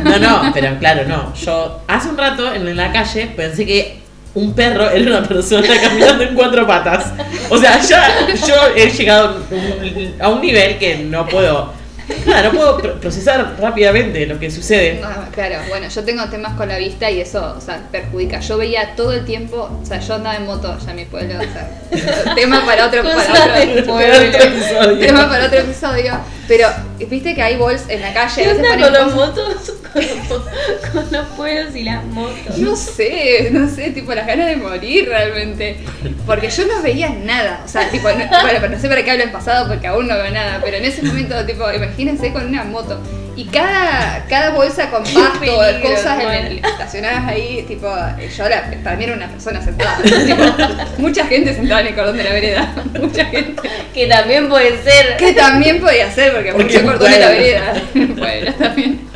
No, 0.03 0.19
no, 0.19 0.51
pero 0.53 0.77
claro, 0.79 1.07
no. 1.07 1.33
Yo 1.35 1.81
hace 1.87 2.09
un 2.09 2.17
rato 2.17 2.53
en 2.53 2.75
la 2.75 2.91
calle 2.91 3.27
pensé 3.35 3.65
que 3.65 3.99
un 4.33 4.53
perro 4.53 4.89
era 4.89 5.17
una 5.17 5.27
persona 5.27 5.67
caminando 5.81 6.23
en 6.23 6.35
cuatro 6.35 6.65
patas. 6.65 7.13
O 7.49 7.57
sea, 7.57 7.79
ya 7.81 8.27
yo 8.33 8.55
he 8.75 8.89
llegado 8.89 9.37
a 10.19 10.29
un 10.29 10.41
nivel 10.41 10.77
que 10.77 10.97
no 10.97 11.27
puedo. 11.27 11.76
No 12.07 12.51
puedo 12.51 12.77
pro- 12.77 12.99
procesar 12.99 13.55
rápidamente 13.59 14.25
lo 14.25 14.39
que 14.39 14.49
sucede. 14.49 14.99
No, 15.01 15.09
claro, 15.31 15.57
bueno, 15.69 15.87
yo 15.89 16.03
tengo 16.03 16.25
temas 16.29 16.53
con 16.53 16.67
la 16.69 16.77
vista 16.77 17.09
y 17.11 17.19
eso, 17.21 17.55
o 17.57 17.61
sea, 17.61 17.81
perjudica. 17.91 18.39
Yo 18.39 18.57
veía 18.57 18.95
todo 18.95 19.11
el 19.13 19.25
tiempo, 19.25 19.69
o 19.81 19.85
sea, 19.85 19.99
yo 19.99 20.15
andaba 20.15 20.35
en 20.37 20.45
moto 20.45 20.71
allá 20.71 20.89
en 20.91 20.95
mi 20.95 21.05
pueblo, 21.05 21.35
o 21.39 21.43
sea, 21.43 22.33
tema 22.35 22.65
para 22.65 22.87
otro, 22.87 23.03
para 23.03 23.17
otro, 23.17 23.85
pueblo. 23.85 24.15
Episodio. 24.21 24.99
tema 24.99 25.27
para 25.29 25.45
otro 25.47 25.59
episodio. 25.59 26.13
Pero, 26.47 26.69
viste 27.09 27.35
que 27.35 27.41
hay 27.41 27.57
bols 27.57 27.83
en 27.89 28.01
la 28.01 28.13
calle, 28.13 28.43
¿Qué 28.43 28.49
onda 28.51 28.69
con 28.79 28.93
los 28.93 29.15
motos? 29.15 29.73
Con 29.97 30.05
los, 30.05 30.91
con 30.91 31.11
los 31.11 31.27
pueblos 31.29 31.75
y 31.75 31.81
las 31.83 32.03
motos. 32.05 32.57
No 32.57 32.75
sé, 32.75 33.49
no 33.51 33.67
sé, 33.67 33.89
tipo 33.91 34.13
las 34.13 34.27
ganas 34.27 34.47
de 34.47 34.55
morir 34.57 35.07
realmente. 35.09 35.77
Porque 36.25 36.49
yo 36.51 36.67
no 36.67 36.81
veía 36.83 37.09
nada. 37.09 37.63
O 37.65 37.67
sea, 37.67 37.89
tipo, 37.89 38.07
no, 38.09 38.15
bueno, 38.15 38.59
pero 38.61 38.69
no 38.69 38.79
sé 38.79 38.87
para 38.89 39.03
qué 39.03 39.11
hablo 39.11 39.23
en 39.23 39.31
pasado 39.31 39.67
porque 39.67 39.87
aún 39.87 40.07
no 40.07 40.13
veo 40.15 40.29
nada. 40.29 40.59
Pero 40.63 40.77
en 40.77 40.85
ese 40.85 41.01
momento, 41.01 41.43
tipo, 41.47 41.65
imagínense 41.97 42.31
con 42.31 42.45
una 42.47 42.63
moto. 42.63 42.99
Y 43.35 43.45
cada, 43.45 44.25
cada 44.27 44.49
bolsa 44.51 44.89
con 44.89 45.03
pasto, 45.03 45.39
peligro, 45.39 45.81
cosas 45.81 46.23
en 46.23 46.65
estacionadas 46.65 47.27
ahí, 47.27 47.63
tipo, 47.67 47.87
yo 48.35 48.49
la, 48.49 48.71
también 48.83 49.11
era 49.11 49.17
una 49.17 49.27
persona 49.27 49.61
sentada. 49.61 49.97
tipo, 50.25 50.43
mucha 50.97 51.25
gente 51.25 51.53
sentada 51.53 51.81
en 51.81 51.87
el 51.87 51.95
cordón 51.95 52.17
de 52.17 52.23
la 52.23 52.31
vereda. 52.31 52.73
Mucha 52.99 53.25
gente. 53.25 53.61
Que 53.93 54.07
también 54.07 54.49
puede 54.49 54.81
ser. 54.81 55.17
Que 55.17 55.33
también 55.33 55.79
podía 55.79 56.11
ser, 56.11 56.33
porque, 56.33 56.51
Porque 56.51 56.79
mucho 56.79 56.85
cordón 56.85 57.11
de 57.11 57.19
la 57.19 57.29
vereda. 57.29 57.73
Bueno, 58.17 58.53
también. 58.53 59.06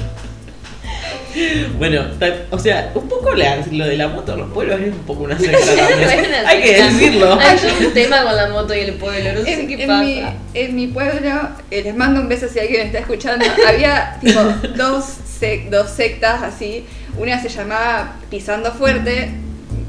Bueno, 1.78 2.06
o 2.52 2.60
sea, 2.60 2.92
un 2.96 3.08
poco 3.08 3.34
la- 3.34 3.58
lo 3.72 3.86
de 3.86 3.98
la 3.98 4.08
moto 4.08 4.34
en 4.34 4.40
los 4.40 4.52
pueblos 4.52 4.80
es 4.80 4.88
un 4.88 5.00
poco 5.00 5.24
una 5.24 5.38
secta 5.40 5.58
también. 5.76 6.34
Hay 6.46 6.62
que 6.62 6.84
decirlo. 6.84 7.38
Hay 7.40 7.58
un 7.86 7.94
tema 7.94 8.24
con 8.24 8.36
la 8.36 8.48
moto 8.50 8.74
y 8.76 8.80
el 8.80 8.94
pueblo, 8.96 9.34
no 9.34 9.44
sé 9.44 9.54
en, 9.62 9.68
qué 9.68 9.82
en 9.84 9.88
pasa. 9.88 10.04
mi, 10.04 10.24
en 10.54 10.76
mi 10.76 10.88
pueblo, 10.88 11.32
eh, 11.72 11.82
les 11.84 11.96
mando 11.96 12.22
un 12.22 12.28
beso 12.30 12.48
si 12.48 12.60
alguien 12.60 12.88
está 12.88 13.00
escuchando, 13.00 13.46
había 13.68 14.18
tipo 14.22 14.40
dos, 14.76 15.06
sec- 15.40 15.70
dos 15.70 15.90
sectas 15.90 16.42
así. 16.44 16.86
Una 17.18 17.42
se 17.42 17.50
llamaba 17.50 18.14
Pisando 18.30 18.72
Fuerte 18.72 19.32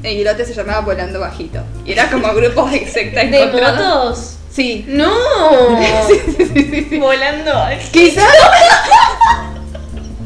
y 0.03 0.21
el 0.21 0.27
otro 0.27 0.43
se 0.45 0.53
llamaba 0.53 0.81
Volando 0.81 1.19
Bajito. 1.21 1.63
Y 1.85 1.93
era 1.93 2.09
como 2.09 2.33
grupos 2.33 2.71
de 2.71 2.85
sectas 2.87 3.31
¿De 3.31 3.43
encontrados. 3.43 3.79
motos? 4.09 4.37
Sí. 4.51 4.85
¡No! 4.87 5.09
Sí, 6.07 6.15
sí, 6.25 6.33
sí, 6.53 6.67
sí, 6.69 6.87
sí. 6.91 6.97
Volando. 6.99 7.51
Quizás 7.91 8.25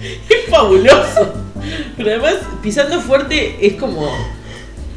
Es 0.29 0.49
fabuloso. 0.49 1.33
Pero 1.97 2.09
además, 2.09 2.35
pisando 2.63 2.99
fuerte 3.01 3.55
es 3.61 3.73
como. 3.73 4.09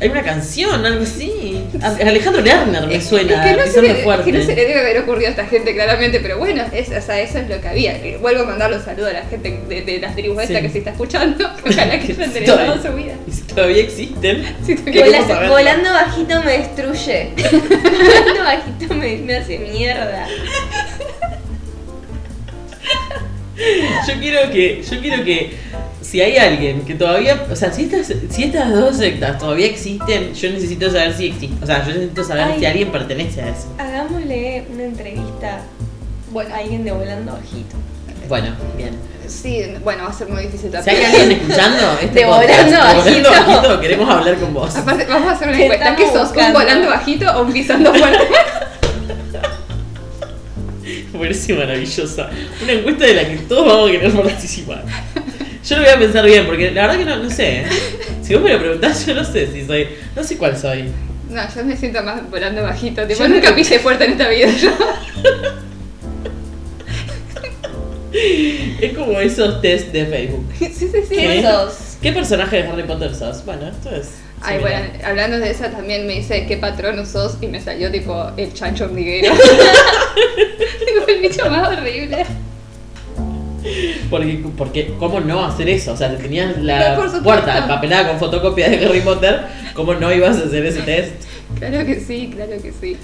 Hay 0.03 0.09
una 0.09 0.23
canción, 0.23 0.87
algo 0.87 1.03
así. 1.03 1.63
Alejandro 1.83 2.41
Lerner 2.41 2.87
me 2.87 2.99
suena. 3.03 3.45
es 3.45 3.53
que 3.57 3.63
no, 3.63 3.71
se 3.71 3.83
le, 3.83 3.95
fuerte. 3.97 4.25
que 4.33 4.39
no 4.39 4.43
se 4.43 4.55
le 4.57 4.65
debe 4.65 4.81
haber 4.81 4.99
ocurrido 5.01 5.27
a 5.27 5.31
esta 5.33 5.45
gente 5.45 5.75
claramente, 5.75 6.21
pero 6.21 6.39
bueno, 6.39 6.65
es, 6.73 6.89
o 6.89 7.03
sea, 7.03 7.21
eso 7.21 7.37
es 7.37 7.51
lo 7.51 7.61
que 7.61 7.69
había. 7.69 8.01
Que 8.01 8.17
Vuelvo 8.17 8.45
a 8.45 8.47
mandarle 8.47 8.79
un 8.79 8.83
saludo 8.85 9.09
a 9.09 9.13
la 9.13 9.23
gente 9.27 9.61
de, 9.69 9.83
de 9.83 9.99
las 10.01 10.17
tribus 10.17 10.43
Sí. 10.47 10.55
que 10.55 10.71
se 10.71 10.79
está 10.79 10.93
escuchando, 10.93 11.45
ojalá 11.71 12.01
que 12.01 12.13
enderezado 12.13 12.59
todavía. 12.81 12.83
su 12.91 12.97
vida. 12.97 13.13
Y 13.29 13.31
si 13.31 13.43
todavía 13.43 13.83
existen. 13.83 14.57
Vola- 14.95 15.49
volando 15.49 15.93
bajito 15.93 16.43
me 16.45 16.53
destruye. 16.59 17.29
volando 17.37 18.43
bajito 18.43 18.95
me, 18.95 19.17
me 19.19 19.37
hace 19.37 19.59
mierda. 19.59 20.27
Yo 24.09 24.15
quiero 24.21 24.51
que. 24.51 24.83
Yo 24.83 25.01
quiero 25.01 25.25
que. 25.25 25.55
Si 26.01 26.21
hay 26.21 26.37
alguien 26.39 26.83
que 26.83 26.95
todavía. 26.95 27.45
O 27.51 27.55
sea, 27.57 27.73
si 27.73 27.83
estas, 27.85 28.13
si 28.31 28.45
estas 28.45 28.73
dos 28.73 28.97
sectas 28.97 29.39
todavía 29.39 29.67
existen, 29.67 30.33
yo 30.35 30.51
necesito 30.51 30.91
saber 30.91 31.15
si 31.15 31.27
existen. 31.27 31.63
O 31.63 31.67
sea, 31.67 31.83
yo 31.85 31.93
necesito 31.93 32.25
saber 32.25 32.45
Ay. 32.45 32.59
si 32.59 32.67
alguien 32.67 32.91
pertenece 32.91 33.43
a 33.43 33.49
eso. 33.51 33.69
Hagámosle 33.79 34.65
una 34.73 34.85
entrevista 34.85 35.61
Bueno, 36.31 36.55
a 36.55 36.59
alguien 36.59 36.85
de 36.85 36.93
volando 36.93 37.33
bajito. 37.33 37.77
Bueno, 38.29 38.55
bien. 38.77 38.91
sí, 39.27 39.63
bueno, 39.85 40.05
va 40.05 40.11
a 40.11 40.13
ser 40.13 40.29
muy 40.29 40.43
difícil 40.43 40.71
Si 40.71 40.77
hay 40.77 40.83
también. 40.85 41.05
alguien 41.07 41.33
escuchando 41.33 41.99
este 42.01 42.21
De 42.21 42.27
podcast, 42.27 42.49
volando 42.49 42.71
de 42.71 42.95
volando 42.95 43.31
bajito. 43.31 43.31
bajito, 43.53 43.81
queremos 43.81 44.09
hablar 44.11 44.35
con 44.37 44.55
vos. 44.55 44.77
Aparte, 44.77 45.07
vamos 45.09 45.29
a 45.29 45.33
hacer 45.33 45.49
una 45.49 45.61
encuesta. 45.63 45.97
¿Qué 45.97 46.07
sos? 46.07 46.15
¿Un 46.15 46.23
buscando. 46.23 46.59
volando 46.61 46.89
bajito 46.91 47.31
o 47.37 47.43
un 47.43 47.53
pisando 47.53 47.93
fuerte? 47.95 48.19
Parece 51.19 51.55
maravillosa. 51.55 52.31
Una 52.63 52.73
encuesta 52.73 53.05
de 53.07 53.15
la 53.15 53.29
que 53.29 53.37
todos 53.39 53.67
vamos 53.67 53.89
a 53.89 53.93
querer 53.93 54.13
participar. 54.13 54.85
Yo 55.67 55.77
lo 55.77 55.83
voy 55.83 55.91
a 55.93 55.99
pensar 55.99 56.25
bien, 56.25 56.47
porque 56.47 56.71
la 56.71 56.87
verdad 56.87 56.99
que 56.99 57.05
no, 57.05 57.17
no 57.23 57.31
sé. 57.31 57.59
¿eh? 57.61 57.67
Si 58.23 58.35
vos 58.35 58.43
me 58.43 58.53
lo 58.53 58.59
preguntás, 58.61 59.05
yo 59.07 59.15
no 59.15 59.25
sé 59.25 59.47
si 59.53 59.67
soy. 59.67 59.89
No 60.17 60.25
sé 60.25 60.37
cuál 60.39 60.57
soy. 60.57 60.85
No, 61.29 61.43
yo 61.55 61.65
me 61.65 61.77
siento 61.77 62.03
más 62.03 62.29
volando 62.31 62.63
bajito. 62.63 63.07
Tipo, 63.07 63.21
Yo 63.21 63.29
nunca 63.29 63.51
no- 63.51 63.57
pise 63.57 63.79
fuerte 63.79 64.05
en 64.05 64.13
esta 64.13 64.29
vida. 64.29 64.49
Yo. 64.57 64.71
Es 68.13 68.97
como 68.97 69.21
esos 69.21 69.61
test 69.63 69.93
de 69.93 70.05
Facebook. 70.07 70.45
sí, 70.59 70.67
sí, 70.75 70.89
sí. 70.89 71.03
¿Qué? 71.11 71.17
¿Qué 71.17 71.43
sos? 71.43 71.75
¿Qué 72.03 72.13
personaje 72.13 72.57
de 72.63 72.69
Harry 72.69 72.83
Potter 72.83 73.15
sos? 73.15 73.45
Bueno, 73.45 73.69
esto 73.69 73.91
es. 73.95 74.09
Ay, 74.43 74.57
similar. 74.59 74.89
bueno, 74.91 75.05
hablando 75.07 75.39
de 75.39 75.51
esa 75.51 75.71
también 75.71 76.07
me 76.07 76.15
dice 76.15 76.47
qué 76.47 76.57
patrón 76.57 77.07
sos 77.07 77.37
y 77.41 77.47
me 77.47 77.61
salió 77.61 77.91
tipo 77.93 78.31
el 78.37 78.53
chancho 78.55 78.85
hormiguero. 78.87 79.33
el 81.11 81.21
bicho 81.21 81.51
más 81.51 81.69
horrible. 81.69 82.27
Porque, 84.09 84.45
porque, 84.57 84.95
¿cómo 84.99 85.21
no 85.21 85.45
hacer 85.45 85.69
eso? 85.69 85.93
O 85.93 85.97
sea, 85.97 86.11
te 86.11 86.23
tenías 86.23 86.59
la 86.59 86.95
supuesto. 86.95 87.23
puerta 87.23 87.59
empapelada 87.59 88.09
con 88.09 88.19
fotocopia 88.19 88.69
de 88.71 88.85
Harry 88.85 89.01
Potter, 89.01 89.43
¿cómo 89.75 89.95
no 89.95 90.13
ibas 90.13 90.39
a 90.39 90.47
hacer 90.47 90.65
ese 90.65 90.81
test? 90.83 91.13
Claro 91.59 91.85
que 91.85 92.01
sí, 92.01 92.31
claro 92.35 92.53
que 92.63 92.73
sí. 92.73 92.97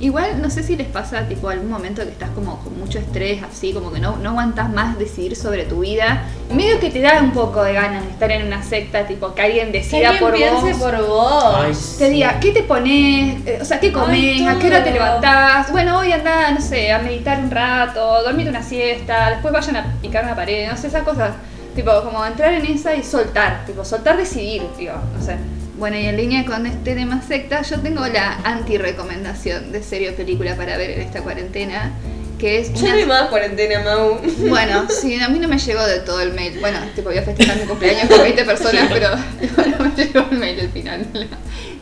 Igual 0.00 0.40
no 0.40 0.48
sé 0.48 0.62
si 0.62 0.76
les 0.76 0.86
pasa 0.86 1.28
tipo 1.28 1.50
algún 1.50 1.68
momento 1.70 2.02
que 2.02 2.08
estás 2.10 2.30
como 2.30 2.58
con 2.64 2.78
mucho 2.78 2.98
estrés, 2.98 3.42
así 3.42 3.74
como 3.74 3.92
que 3.92 4.00
no, 4.00 4.16
no 4.16 4.30
aguantas 4.30 4.70
más 4.70 4.98
decidir 4.98 5.36
sobre 5.36 5.64
tu 5.64 5.80
vida. 5.80 6.24
Medio 6.50 6.80
que 6.80 6.88
te 6.90 7.00
da 7.02 7.20
un 7.20 7.32
poco 7.32 7.62
de 7.62 7.74
ganas 7.74 8.04
de 8.04 8.10
estar 8.10 8.30
en 8.30 8.46
una 8.46 8.62
secta, 8.62 9.06
tipo 9.06 9.34
que 9.34 9.42
alguien 9.42 9.66
Que 9.72 9.78
decida 9.80 10.08
alguien 10.08 10.24
por 10.24 10.34
piense 10.34 10.72
vos. 10.72 10.80
por 10.82 11.06
vos. 11.06 11.54
Ay, 11.54 11.72
Te 11.98 12.08
diga, 12.08 12.40
¿qué 12.40 12.50
te 12.52 12.62
pones? 12.62 13.46
Eh, 13.46 13.58
O 13.60 13.64
sea, 13.66 13.78
¿qué 13.78 13.92
comes? 13.92 14.08
Ay, 14.18 14.46
¿A 14.46 14.58
qué 14.58 14.66
hora 14.68 14.82
te 14.82 14.90
levantás? 14.90 15.70
Bueno, 15.70 15.98
hoy 15.98 16.12
anda, 16.12 16.50
no 16.50 16.60
sé, 16.62 16.90
a 16.92 16.98
meditar 17.00 17.38
un 17.38 17.50
rato, 17.50 18.22
dormite 18.22 18.48
una 18.48 18.62
siesta, 18.62 19.30
después 19.30 19.52
vayan 19.52 19.76
a 19.76 19.94
picar 20.00 20.24
una 20.24 20.34
pared, 20.34 20.70
no 20.70 20.76
sé, 20.78 20.86
esas 20.86 21.02
cosas. 21.02 21.32
Tipo, 21.74 22.02
como 22.02 22.24
entrar 22.24 22.54
en 22.54 22.64
esa 22.66 22.94
y 22.96 23.02
soltar, 23.04 23.64
tipo, 23.66 23.84
soltar, 23.84 24.16
decidir, 24.16 24.62
digo, 24.78 24.94
no 25.16 25.22
sé. 25.22 25.36
Bueno, 25.80 25.96
y 25.96 26.04
en 26.06 26.16
línea 26.18 26.44
con 26.44 26.66
este 26.66 26.94
tema 26.94 27.22
secta, 27.26 27.62
yo 27.62 27.80
tengo 27.80 28.06
la 28.06 28.34
anti-recomendación 28.44 29.72
de 29.72 29.82
serie 29.82 30.10
o 30.10 30.14
película 30.14 30.54
para 30.54 30.76
ver 30.76 30.90
en 30.90 31.00
esta 31.00 31.22
cuarentena, 31.22 31.92
que 32.38 32.58
es 32.58 32.72
Yo 32.74 32.80
una- 32.80 32.90
no 32.90 32.96
hay 32.98 33.06
más 33.06 33.22
cuarentena, 33.30 33.80
Mau. 33.80 34.20
bueno, 34.48 34.86
sí, 34.90 35.18
a 35.18 35.28
mí 35.28 35.38
no 35.38 35.48
me 35.48 35.58
llegó 35.58 35.82
de 35.86 36.00
todo 36.00 36.20
el 36.20 36.34
mail. 36.34 36.58
Bueno, 36.60 36.78
tipo, 36.94 37.08
voy 37.08 37.16
a 37.18 37.22
festejar 37.22 37.56
mi 37.56 37.62
cumpleaños 37.64 38.10
con 38.10 38.22
20 38.22 38.44
personas, 38.44 38.88
pero 38.92 39.08
no 39.78 39.84
me 39.84 39.90
llegó 40.04 40.26
el 40.30 40.38
mail 40.38 40.60
al 40.60 40.68
final 40.68 41.12
de 41.14 41.18
la, 41.20 41.26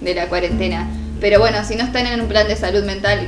de 0.01 0.15
la 0.15 0.27
cuarentena. 0.29 0.89
Pero 1.21 1.41
bueno, 1.41 1.65
si 1.65 1.75
no 1.75 1.83
están 1.85 2.07
en 2.07 2.21
un 2.21 2.29
plan 2.29 2.47
de 2.47 2.55
salud 2.55 2.85
mental, 2.85 3.27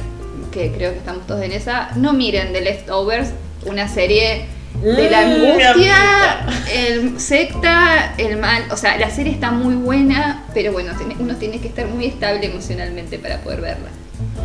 que 0.52 0.70
creo 0.70 0.92
que 0.92 0.98
estamos 0.98 1.26
todos 1.26 1.42
en 1.42 1.50
esa, 1.50 1.90
no 1.96 2.12
miren 2.12 2.52
The 2.52 2.60
Leftovers, 2.60 3.30
una 3.66 3.88
serie 3.88 4.44
de 4.82 5.10
la 5.10 5.20
Mm, 5.22 5.30
angustia, 5.32 6.46
el 6.74 7.20
secta, 7.20 8.14
el 8.16 8.38
mal. 8.38 8.64
O 8.70 8.76
sea, 8.76 8.96
la 8.98 9.10
serie 9.10 9.32
está 9.32 9.50
muy 9.50 9.74
buena, 9.74 10.44
pero 10.54 10.72
bueno, 10.72 10.92
uno 11.18 11.36
tiene 11.36 11.60
que 11.60 11.68
estar 11.68 11.86
muy 11.86 12.06
estable 12.06 12.46
emocionalmente 12.46 13.18
para 13.18 13.38
poder 13.38 13.60
verla. 13.60 13.88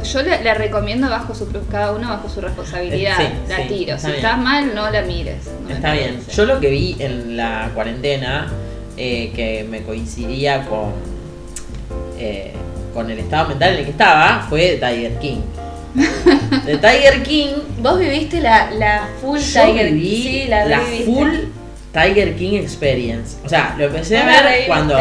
Yo 0.03 0.21
la, 0.21 0.41
la 0.41 0.53
recomiendo 0.53 1.09
bajo 1.09 1.33
su 1.33 1.47
cada 1.71 1.91
uno 1.93 2.09
bajo 2.09 2.29
su 2.29 2.41
responsabilidad. 2.41 3.19
Eh, 3.21 3.25
sí, 3.45 3.49
la 3.49 3.55
sí, 3.57 3.63
tiro. 3.67 3.95
está 3.95 3.99
Si 3.99 4.05
bien. 4.07 4.15
estás 4.17 4.37
mal, 4.39 4.75
no 4.75 4.89
la 4.89 5.01
mires. 5.01 5.37
no 5.67 5.73
Está 5.73 5.93
bien. 5.93 6.19
Yo 6.33 6.45
lo 6.45 6.59
que 6.59 6.69
vi 6.69 6.95
en 6.99 7.37
la 7.37 7.71
cuarentena, 7.73 8.47
eh, 8.97 9.31
que 9.35 9.65
me 9.69 9.81
coincidía 9.83 10.65
con, 10.65 10.91
eh, 12.19 12.53
con 12.93 13.09
el 13.09 13.19
estado 13.19 13.49
mental 13.49 13.73
en 13.73 13.79
el 13.79 13.85
que 13.85 13.91
estaba, 13.91 14.45
fue 14.49 14.73
Tiger 14.81 15.17
King. 15.19 15.41
De 15.95 16.77
Tiger 16.77 17.23
King, 17.23 17.47
Vos 17.79 17.99
viviste 17.99 18.41
la, 18.41 18.71
la 18.71 19.07
full 19.21 19.39
yo 19.39 19.61
Tiger 19.65 19.89
Sí, 19.91 20.45
la, 20.49 20.81
full 21.05 21.29
Tiger 21.93 22.35
King 22.35 22.53
Experience. 22.53 23.37
O 23.45 23.49
sea, 23.49 23.75
lo 23.77 23.85
empecé 23.85 24.17
a 24.17 24.25
ver 24.25 24.67
cuando... 24.67 24.97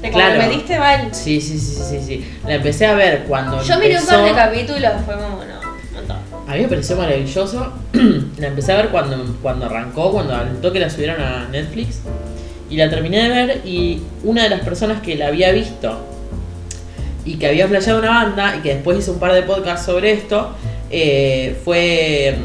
Te 0.00 0.10
claro. 0.10 0.34
comprometiste 0.36 0.78
mal. 0.78 1.08
Sí, 1.12 1.40
sí, 1.40 1.58
sí, 1.58 1.74
sí, 1.82 2.00
sí. 2.06 2.24
La 2.46 2.54
empecé 2.54 2.86
a 2.86 2.94
ver 2.94 3.24
cuando 3.26 3.60
Yo 3.60 3.80
miré 3.80 3.98
un 3.98 4.06
par 4.06 4.22
de 4.22 4.32
capítulos, 4.32 4.92
fue 5.04 5.14
como, 5.16 5.44
no. 5.44 5.58
A 6.46 6.54
mí 6.54 6.62
me 6.62 6.68
pareció 6.68 6.96
maravilloso. 6.96 7.72
la 8.38 8.46
empecé 8.46 8.72
a 8.72 8.76
ver 8.76 8.88
cuando, 8.90 9.36
cuando 9.42 9.66
arrancó, 9.66 10.12
cuando 10.12 10.36
al 10.36 10.60
toque 10.60 10.78
la 10.78 10.88
subieron 10.88 11.20
a 11.20 11.48
Netflix. 11.48 12.00
Y 12.70 12.76
la 12.76 12.88
terminé 12.88 13.22
de 13.24 13.28
ver 13.28 13.62
y 13.64 14.02
una 14.22 14.44
de 14.44 14.50
las 14.50 14.60
personas 14.60 15.02
que 15.02 15.16
la 15.16 15.28
había 15.28 15.50
visto 15.50 15.98
y 17.24 17.36
que 17.36 17.46
había 17.48 17.68
flasheado 17.68 17.98
una 18.00 18.10
banda 18.10 18.56
y 18.56 18.60
que 18.60 18.74
después 18.74 18.98
hizo 18.98 19.12
un 19.12 19.18
par 19.18 19.32
de 19.32 19.42
podcasts 19.42 19.86
sobre 19.86 20.12
esto, 20.12 20.50
eh, 20.90 21.58
fue, 21.64 22.36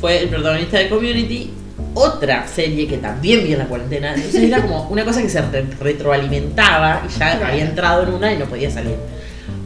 fue 0.00 0.18
el 0.22 0.28
protagonista 0.28 0.78
de 0.78 0.88
Community. 0.88 1.52
Otra 1.94 2.46
serie 2.46 2.86
que 2.86 2.98
también 2.98 3.42
vi 3.44 3.54
en 3.54 3.58
la 3.58 3.64
cuarentena. 3.66 4.14
Entonces 4.14 4.42
era 4.44 4.62
como 4.62 4.88
una 4.88 5.04
cosa 5.04 5.20
que 5.20 5.28
se 5.28 5.40
re- 5.40 5.66
retroalimentaba 5.80 7.02
y 7.08 7.18
ya 7.18 7.32
había 7.48 7.64
entrado 7.64 8.04
en 8.04 8.14
una 8.14 8.32
y 8.32 8.38
no 8.38 8.44
podía 8.44 8.70
salir. 8.70 8.96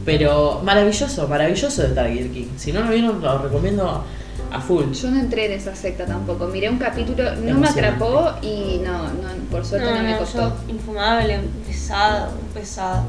Pero 0.05 0.61
maravilloso, 0.63 1.27
maravilloso 1.27 1.83
de 1.83 1.89
Tiger 1.89 2.31
King. 2.31 2.47
Si 2.57 2.71
no 2.71 2.81
lo 2.81 2.89
vieron, 2.91 3.21
lo 3.21 3.37
recomiendo 3.37 4.03
a 4.51 4.59
full. 4.61 4.91
Yo 4.93 5.11
no 5.11 5.19
entré 5.19 5.45
en 5.45 5.53
esa 5.53 5.75
secta 5.75 6.05
tampoco. 6.05 6.47
Miré 6.47 6.69
un 6.69 6.77
capítulo, 6.77 7.35
no 7.35 7.57
me 7.59 7.67
atrapó 7.67 8.31
y 8.41 8.81
no, 8.83 9.03
no 9.03 9.29
por 9.51 9.63
suerte 9.65 9.91
no, 9.91 10.01
me 10.03 10.17
costó. 10.17 10.39
yo, 10.67 10.73
infumable, 10.73 11.39
pesado, 11.67 12.31
pesado. 12.53 13.03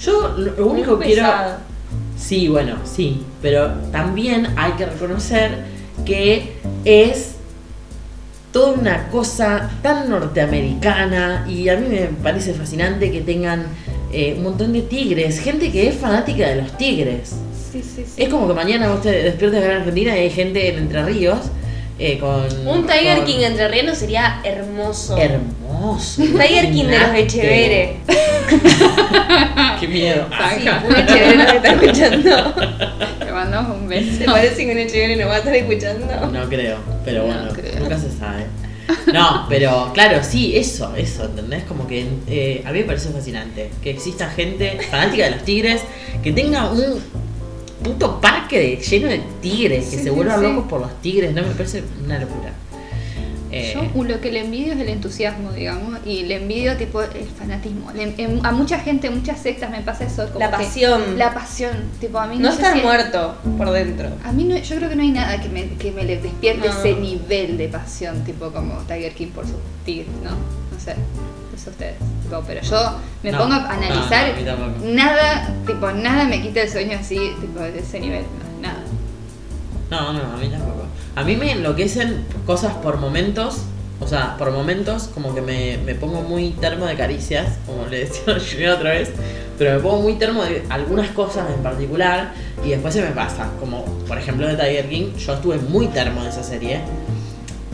Yo 0.00 0.34
lo 0.36 0.52
lo 0.56 0.66
único 0.66 0.98
que 0.98 1.06
quiero. 1.06 1.28
Sí, 2.18 2.48
bueno, 2.48 2.76
sí. 2.84 3.22
Pero 3.42 3.68
también 3.92 4.48
hay 4.56 4.72
que 4.72 4.86
reconocer 4.86 5.58
que 6.04 6.54
es 6.84 7.32
toda 8.52 8.72
una 8.72 9.08
cosa 9.08 9.70
tan 9.82 10.08
norteamericana 10.08 11.44
y 11.48 11.68
a 11.68 11.76
mí 11.76 11.88
me 11.88 12.02
parece 12.22 12.54
fascinante 12.54 13.10
que 13.10 13.20
tengan 13.20 13.66
eh, 14.12 14.34
un 14.36 14.44
montón 14.44 14.72
de 14.72 14.82
tigres, 14.82 15.40
gente 15.40 15.72
que 15.72 15.88
es 15.88 15.96
fanática 15.96 16.48
de 16.48 16.62
los 16.62 16.76
tigres. 16.78 17.34
Sí, 17.72 17.82
sí, 17.82 18.04
sí. 18.06 18.22
Es 18.22 18.28
como 18.28 18.46
que 18.46 18.54
mañana 18.54 18.88
vos 18.90 19.02
te 19.02 19.10
despiertas 19.10 19.60
acá 19.62 19.72
en 19.72 19.78
Argentina 19.78 20.16
y 20.16 20.20
hay 20.20 20.30
gente 20.30 20.68
en 20.68 20.78
Entre 20.78 21.02
Ríos 21.04 21.38
eh, 21.98 22.18
con... 22.20 22.44
Un 22.66 22.86
Tiger 22.86 23.16
con- 23.18 23.26
King 23.26 23.40
entre 23.40 23.68
Riendo 23.68 23.94
sería 23.94 24.40
hermoso. 24.44 25.16
Hermoso. 25.18 25.54
Tiger 26.16 26.72
King 26.72 26.84
de 26.86 26.98
los. 26.98 27.14
Echeverre. 27.14 27.96
Qué 29.80 29.88
miedo. 29.88 30.26
Sí, 30.58 30.68
un 30.68 31.38
nos 31.38 31.52
está 31.52 31.68
escuchando. 31.72 32.54
Te 33.18 33.32
mandamos 33.32 33.76
un 33.78 33.88
beso. 33.88 34.18
¿Te 34.18 34.24
parece 34.24 34.66
que 34.66 34.72
un 34.72 34.78
Echeverre 34.78 35.16
nos 35.16 35.28
va 35.28 35.34
a 35.34 35.38
estar 35.38 35.54
escuchando? 35.54 36.06
No 36.32 36.48
creo, 36.48 36.78
pero 37.04 37.26
No 37.26 37.26
bueno, 37.34 37.52
creo. 37.52 37.80
nunca 37.80 37.98
se 37.98 38.10
sabe. 38.10 38.46
No, 39.12 39.46
pero 39.48 39.90
claro, 39.94 40.22
sí, 40.22 40.56
eso, 40.56 40.94
eso, 40.94 41.24
¿entendés? 41.24 41.64
Como 41.64 41.86
que 41.86 42.06
eh, 42.28 42.62
a 42.66 42.72
mí 42.72 42.80
me 42.80 42.84
parece 42.84 43.08
fascinante 43.10 43.70
que 43.82 43.90
exista 43.90 44.28
gente 44.28 44.78
fanática 44.90 45.24
de 45.24 45.30
los 45.32 45.42
tigres, 45.44 45.80
que 46.22 46.32
tenga 46.32 46.70
un 46.70 47.00
puto 47.82 48.20
parque 48.20 48.58
de- 48.58 48.76
lleno 48.76 49.08
de 49.08 49.22
tigres, 49.40 49.86
que 49.86 49.96
Sí, 49.98 50.02
se 50.04 50.10
vuelvan 50.10 50.38
sí. 50.40 50.46
locos 50.46 50.64
por 50.68 50.80
los 50.82 51.00
tigres, 51.00 51.32
no 51.32 51.42
me 51.42 51.48
parece 51.54 51.82
una 52.04 52.18
locura. 52.18 52.52
Eh, 53.56 53.72
Yo 53.94 54.02
lo 54.04 54.20
que 54.20 54.32
le 54.32 54.40
envidio 54.40 54.72
es 54.72 54.80
el 54.80 54.88
entusiasmo, 54.88 55.52
digamos, 55.52 56.00
y 56.04 56.24
le 56.24 56.36
envidio 56.42 56.76
tipo 56.76 57.00
el 57.02 57.24
fanatismo. 57.38 57.92
Le- 57.92 58.12
en- 58.18 58.44
a 58.44 58.50
mucha 58.50 58.80
gente, 58.80 59.08
muchas 59.10 59.38
sectas 59.40 59.70
me 59.70 59.80
pasa 59.80 60.04
eso. 60.04 60.26
Como 60.26 60.40
La 60.40 60.50
que- 60.50 60.64
pasión. 60.64 61.16
La 61.18 61.32
pasión, 61.32 61.72
tipo 62.00 62.18
a 62.18 62.26
mí 62.26 62.36
No 62.38 62.50
sé 62.50 62.56
estar 62.56 62.74
si- 62.76 62.82
muerto 62.82 63.36
por 63.56 63.70
dentro. 63.70 64.08
A 64.24 64.32
mí 64.32 64.42
no, 64.44 64.56
yo 64.56 64.76
creo 64.76 64.88
que 64.88 64.96
no 64.96 65.02
hay 65.02 65.10
nada 65.12 65.40
que 65.40 65.48
me, 65.48 65.68
que 65.76 65.92
me 65.92 66.02
le 66.02 66.16
despierte 66.20 66.66
No. 66.66 66.74
ese 66.78 66.94
nivel 66.96 67.56
de 67.56 67.68
pasión, 67.68 68.24
tipo 68.24 68.50
como 68.50 68.74
Tiger 68.88 69.12
King 69.14 69.28
por 69.28 69.44
sus 69.46 69.54
tigres, 69.84 70.08
¿no? 70.24 70.30
No 70.30 70.80
sé, 70.80 70.94
no 71.52 71.56
sé 71.58 71.70
ustedes. 71.70 71.94
Tipo, 72.24 72.42
pero 72.46 72.60
yo 72.60 72.96
me 73.22 73.30
No, 73.30 73.38
pongo 73.38 73.54
a 73.54 73.58
no, 73.60 73.68
analizar, 73.68 74.28
no, 74.28 74.34
a 74.34 74.36
mí 74.38 74.44
tampoco. 74.44 74.84
nada, 74.86 75.54
tipo, 75.66 75.92
nada 75.92 76.24
me 76.24 76.42
quita 76.42 76.62
el 76.62 76.68
sueño 76.70 76.98
así, 76.98 77.18
tipo, 77.40 77.60
de 77.60 77.78
ese 77.78 78.00
nivel, 78.00 78.22
no, 78.22 78.60
nada. 78.62 78.80
No, 79.90 80.12
no, 80.12 80.32
a 80.32 80.36
mí 80.38 80.48
tampoco. 80.48 80.83
A 81.16 81.22
mí 81.22 81.36
me 81.36 81.52
enloquecen 81.52 82.24
cosas 82.44 82.74
por 82.74 82.98
momentos. 82.98 83.58
O 84.00 84.08
sea, 84.08 84.36
por 84.36 84.50
momentos 84.50 85.04
como 85.14 85.34
que 85.34 85.40
me, 85.40 85.78
me 85.78 85.94
pongo 85.94 86.22
muy 86.22 86.50
termo 86.50 86.84
de 86.86 86.96
caricias, 86.96 87.58
como 87.64 87.86
le 87.86 88.00
decía 88.00 88.36
Julián 88.50 88.72
otra 88.72 88.90
vez, 88.90 89.10
pero 89.56 89.76
me 89.76 89.80
pongo 89.80 90.02
muy 90.02 90.14
termo 90.14 90.42
de 90.42 90.64
algunas 90.68 91.10
cosas 91.10 91.48
en 91.54 91.62
particular 91.62 92.34
y 92.64 92.70
después 92.70 92.92
se 92.92 93.02
me 93.02 93.10
pasa. 93.10 93.50
Como 93.60 93.84
por 94.08 94.18
ejemplo 94.18 94.48
de 94.48 94.56
Tiger 94.56 94.88
King, 94.88 95.12
yo 95.16 95.34
estuve 95.34 95.58
muy 95.58 95.86
termo 95.88 96.24
de 96.24 96.28
esa 96.30 96.42
serie, 96.42 96.80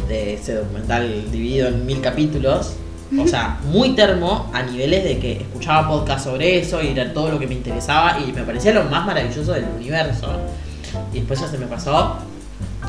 de 0.09 0.35
ese 0.35 0.55
documental 0.55 1.31
dividido 1.33 1.69
en 1.69 1.87
mil 1.87 2.03
capítulos. 2.03 2.75
O 3.19 3.27
sea, 3.27 3.59
muy 3.65 3.95
termo 3.95 4.51
a 4.53 4.63
niveles 4.63 5.03
de 5.03 5.19
que 5.19 5.33
escuchaba 5.39 5.89
podcast 5.89 6.25
sobre 6.25 6.59
eso 6.59 6.83
y 6.83 6.89
era 6.89 7.13
todo 7.15 7.31
lo 7.31 7.39
que 7.39 7.47
me 7.47 7.55
interesaba 7.55 8.19
y 8.21 8.31
me 8.31 8.43
parecía 8.43 8.75
lo 8.75 8.85
más 8.85 9.07
maravilloso 9.07 9.53
del 9.53 9.65
universo. 9.77 10.29
Y 11.15 11.21
después 11.21 11.41
ya 11.41 11.49
se 11.49 11.57
me 11.57 11.67
pasó, 11.67 12.19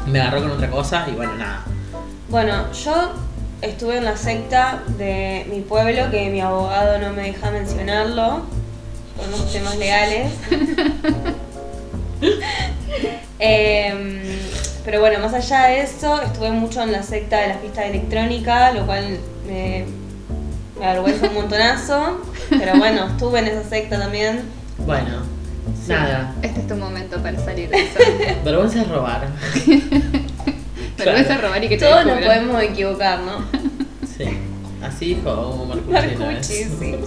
me 0.08 0.22
agarró 0.22 0.42
con 0.42 0.52
otra 0.52 0.70
cosa 0.70 1.06
y 1.10 1.16
bueno, 1.16 1.36
nada. 1.36 1.64
Bueno, 2.30 2.72
yo 2.74 3.12
estuve 3.62 3.98
en 3.98 4.06
la 4.06 4.18
secta 4.18 4.84
de 4.98 5.46
mi 5.50 5.62
pueblo, 5.62 6.10
que 6.12 6.30
mi 6.30 6.42
abogado 6.42 6.98
no 7.00 7.14
me 7.14 7.24
deja 7.24 7.52
mencionarlo, 7.52 8.42
por 9.18 9.28
unos 9.28 9.52
temas 9.52 9.78
legales. 9.78 10.32
Em, 13.44 14.22
pero 14.86 15.00
bueno, 15.00 15.18
más 15.18 15.34
allá 15.34 15.64
de 15.64 15.82
eso, 15.82 16.22
estuve 16.22 16.52
mucho 16.52 16.84
en 16.84 16.92
la 16.92 17.02
secta 17.02 17.40
de 17.40 17.48
la 17.48 17.56
fiesta 17.56 17.84
electrónica, 17.88 18.72
lo 18.72 18.86
cual 18.86 19.18
me, 19.48 19.86
me 20.80 20.86
avergüenza 20.86 21.28
un 21.28 21.34
montonazo. 21.34 22.22
Pero 22.50 22.78
bueno, 22.78 23.08
estuve 23.08 23.40
en 23.40 23.48
esa 23.48 23.68
secta 23.68 23.98
también. 23.98 24.44
Bueno, 24.86 25.24
nada. 25.92 26.36
Este 26.42 26.60
es 26.62 26.68
tu 26.68 26.76
momento 26.76 27.22
para 27.22 27.38
salir 27.40 27.70
de 27.70 27.78
eso. 27.78 28.00
Vergüenza 28.46 28.82
es 28.82 28.88
robar. 28.88 29.28
Pero 30.98 31.14
vas 31.14 31.30
a 31.30 31.38
robar 31.38 31.64
y 31.64 31.70
que 31.70 31.78
te 31.78 31.86
Todos 31.86 32.06
nos 32.06 32.20
podemos 32.20 32.62
equivocar, 32.64 33.20
¿no? 33.20 33.46
Sí, 34.18 34.26
así 34.84 35.16
dijo 35.16 35.66
Marcucci. 35.68 35.90
una 35.90 36.02
vez. 36.02 36.20
Marcucci, 36.20 36.64
sí. 36.64 36.96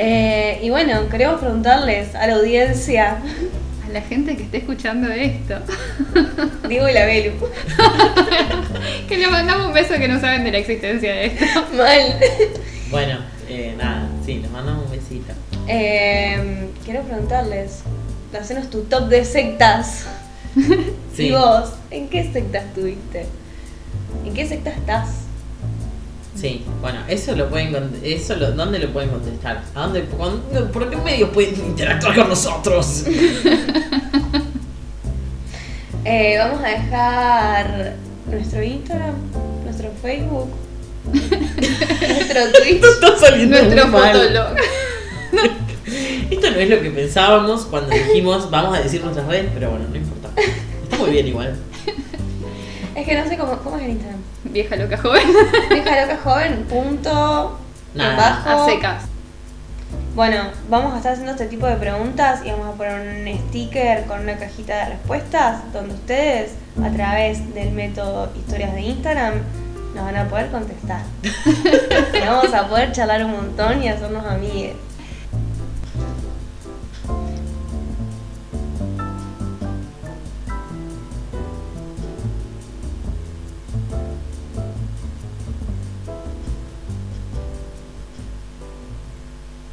Eh, 0.00 0.60
y 0.62 0.70
bueno, 0.70 1.08
queremos 1.08 1.40
preguntarles 1.40 2.14
a 2.14 2.28
la 2.28 2.34
audiencia, 2.36 3.16
A 3.84 3.88
la 3.92 4.00
gente 4.00 4.36
que 4.36 4.44
esté 4.44 4.58
escuchando 4.58 5.08
esto, 5.08 5.56
Diego 6.68 6.88
y 6.88 6.92
la 6.92 7.04
Belu, 7.04 7.32
que 9.08 9.16
le 9.16 9.26
mandamos 9.26 9.66
un 9.66 9.72
beso 9.72 9.94
que 9.94 10.06
no 10.06 10.20
saben 10.20 10.44
de 10.44 10.52
la 10.52 10.58
existencia 10.58 11.12
de 11.12 11.26
esto. 11.26 11.44
mal. 11.76 12.16
Bueno, 12.92 13.18
eh, 13.48 13.74
nada, 13.76 14.08
sí, 14.24 14.36
nos 14.36 14.52
mandamos 14.52 14.84
un 14.84 14.92
besito. 14.92 15.32
Eh, 15.68 16.68
quiero 16.84 17.02
preguntarles, 17.02 17.80
hacenos 18.38 18.70
tu 18.70 18.82
top 18.82 19.08
de 19.08 19.24
sectas. 19.24 20.04
Sí. 21.14 21.26
¿Y 21.26 21.30
vos? 21.32 21.70
¿En 21.90 22.08
qué 22.08 22.32
secta 22.32 22.58
estuviste? 22.58 23.26
¿En 24.24 24.32
qué 24.34 24.46
secta 24.46 24.70
estás? 24.70 25.08
Sí, 26.36 26.64
bueno, 26.80 27.00
eso 27.08 27.34
lo 27.34 27.48
pueden 27.48 27.98
eso 28.04 28.36
lo, 28.36 28.52
¿dónde 28.52 28.78
lo 28.78 28.92
pueden 28.92 29.10
contestar? 29.10 29.62
¿A 29.74 29.80
dónde, 29.82 30.04
con- 30.04 30.40
¿Por 30.72 30.88
qué 30.88 30.96
medios 30.96 31.30
pueden 31.30 31.56
interactuar 31.56 32.14
con 32.14 32.28
nosotros? 32.28 33.04
Eh, 36.04 36.36
vamos 36.38 36.62
a 36.64 36.68
dejar 36.68 37.94
nuestro 38.30 38.62
Instagram, 38.62 39.14
nuestro 39.64 39.90
Facebook, 40.00 40.48
nuestro 41.12 42.40
Twitch. 42.62 42.82
Está 42.84 43.18
saliendo 43.18 43.60
Nuestro 43.60 43.88
fotolog. 43.88 44.56
Esto 46.30 46.50
no 46.50 46.56
es 46.56 46.68
lo 46.68 46.80
que 46.80 46.90
pensábamos 46.90 47.66
cuando 47.66 47.90
dijimos 47.94 48.50
vamos 48.50 48.76
a 48.76 48.82
decir 48.82 49.02
nuestras 49.02 49.26
redes, 49.26 49.50
pero 49.54 49.70
bueno, 49.70 49.86
no 49.88 49.96
importa. 49.96 50.28
Está 50.82 50.96
muy 50.96 51.10
bien 51.10 51.26
igual. 51.26 51.56
Es 52.94 53.06
que 53.06 53.16
no 53.16 53.28
sé 53.28 53.38
cómo, 53.38 53.56
cómo 53.58 53.76
es 53.76 53.84
el 53.84 53.90
Instagram. 53.90 54.20
Vieja 54.44 54.76
loca 54.76 54.96
joven. 54.96 55.22
Deja 55.70 56.02
loca 56.02 56.18
joven, 56.22 56.64
punto, 56.68 57.58
Nada. 57.94 58.16
bajo. 58.16 58.62
A 58.64 58.66
secas. 58.66 59.04
Bueno, 60.14 60.50
vamos 60.68 60.94
a 60.94 60.96
estar 60.96 61.12
haciendo 61.12 61.32
este 61.32 61.46
tipo 61.46 61.66
de 61.66 61.76
preguntas 61.76 62.40
y 62.44 62.50
vamos 62.50 62.68
a 62.68 62.72
poner 62.72 63.00
un 63.00 63.48
sticker 63.48 64.04
con 64.06 64.20
una 64.20 64.36
cajita 64.36 64.76
de 64.76 64.94
respuestas 64.94 65.72
donde 65.72 65.94
ustedes, 65.94 66.54
a 66.82 66.90
través 66.90 67.54
del 67.54 67.70
método 67.70 68.28
historias 68.36 68.74
de 68.74 68.80
Instagram, 68.80 69.34
nos 69.94 70.04
van 70.04 70.16
a 70.16 70.28
poder 70.28 70.50
contestar. 70.50 71.02
y 71.22 72.26
vamos 72.26 72.52
a 72.52 72.68
poder 72.68 72.90
charlar 72.90 73.24
un 73.24 73.30
montón 73.30 73.82
y 73.82 73.88
hacernos 73.88 74.26
amigues. 74.26 74.74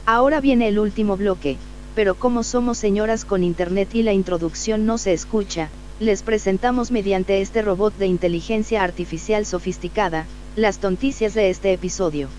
Ahora 0.07 0.39
viene 0.39 0.67
el 0.67 0.77
último 0.77 1.17
bloque, 1.17 1.57
pero 1.95 2.13
como 2.13 2.43
somos 2.43 2.77
señoras 2.77 3.25
con 3.25 3.43
internet 3.43 3.89
y 3.95 4.03
la 4.03 4.13
introducción 4.13 4.85
no 4.85 4.99
se 4.99 5.13
escucha, 5.13 5.69
les 5.99 6.21
presentamos 6.21 6.91
mediante 6.91 7.41
este 7.41 7.63
robot 7.63 7.97
de 7.97 8.05
inteligencia 8.05 8.83
artificial 8.83 9.47
sofisticada, 9.47 10.27
las 10.55 10.77
tonticias 10.77 11.33
de 11.33 11.49
este 11.49 11.73
episodio. 11.73 12.29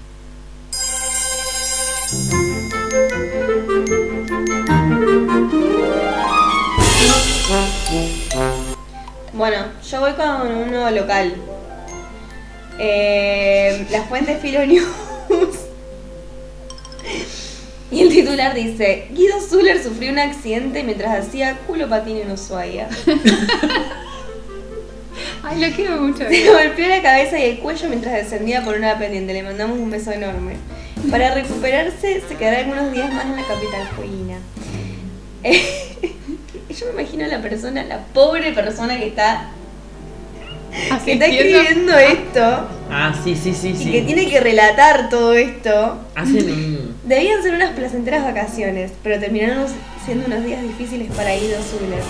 Bueno, 9.32 9.56
yo 9.90 10.00
voy 10.00 10.12
con 10.12 10.54
uno 10.54 10.90
local. 10.92 11.34
Eh, 12.78 13.86
la 13.90 14.02
fuente 14.02 14.34
es 14.34 14.40
Filo 14.40 14.64
News. 14.64 15.65
Y 17.90 18.00
el 18.02 18.08
titular 18.08 18.54
dice, 18.54 19.06
Guido 19.12 19.40
Zuller 19.40 19.82
sufrió 19.82 20.10
un 20.10 20.18
accidente 20.18 20.82
mientras 20.82 21.26
hacía 21.26 21.56
culo 21.66 21.88
patín 21.88 22.16
en 22.16 22.30
Ushuaia. 22.32 22.88
Ay, 25.42 25.60
lo 25.60 25.74
quiero 25.74 26.00
mucho. 26.02 26.24
Se 26.28 26.50
golpeó 26.50 26.88
la 26.88 27.00
cabeza 27.00 27.38
y 27.38 27.44
el 27.44 27.58
cuello 27.60 27.88
mientras 27.88 28.14
descendía 28.14 28.64
por 28.64 28.76
una 28.76 28.98
pendiente. 28.98 29.32
Le 29.32 29.44
mandamos 29.44 29.78
un 29.78 29.90
beso 29.90 30.10
enorme. 30.10 30.56
Para 31.10 31.32
recuperarse, 31.34 32.22
se 32.28 32.34
quedará 32.36 32.58
algunos 32.58 32.92
días 32.92 33.12
más 33.12 33.24
en 33.26 33.36
la 33.36 33.42
capital 33.42 33.88
jueguina. 33.94 34.38
yo 36.68 36.86
me 36.86 37.02
imagino 37.02 37.24
a 37.24 37.28
la 37.28 37.40
persona, 37.40 37.84
la 37.84 37.98
pobre 38.12 38.52
persona 38.52 38.98
que 38.98 39.06
está, 39.06 39.50
que 41.04 41.12
está 41.12 41.26
escribiendo 41.26 41.96
esto 41.96 42.68
Ah, 42.90 43.14
sí, 43.22 43.34
sí, 43.34 43.54
sí, 43.54 43.68
y 43.68 43.76
sí. 43.76 43.92
que 43.92 44.02
tiene 44.02 44.28
que 44.28 44.40
relatar 44.40 45.08
todo 45.08 45.32
esto. 45.34 45.98
Hacen 46.14 46.50
un. 46.50 46.85
Debían 47.06 47.40
ser 47.40 47.54
unas 47.54 47.70
placenteras 47.70 48.24
vacaciones, 48.24 48.90
pero 49.04 49.20
terminaron 49.20 49.66
siendo 50.04 50.26
unos 50.26 50.44
días 50.44 50.60
difíciles 50.60 51.08
para 51.14 51.36
Guido 51.36 51.62
Zuller. 51.62 52.02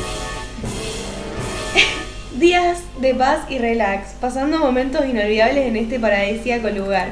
días 2.39 2.79
de 2.99 3.15
paz 3.15 3.41
y 3.51 3.59
relax, 3.59 4.15
pasando 4.19 4.59
momentos 4.59 5.05
inolvidables 5.05 5.67
en 5.67 5.77
este 5.77 6.01
paradisíaco 6.01 6.71
lugar. 6.71 7.09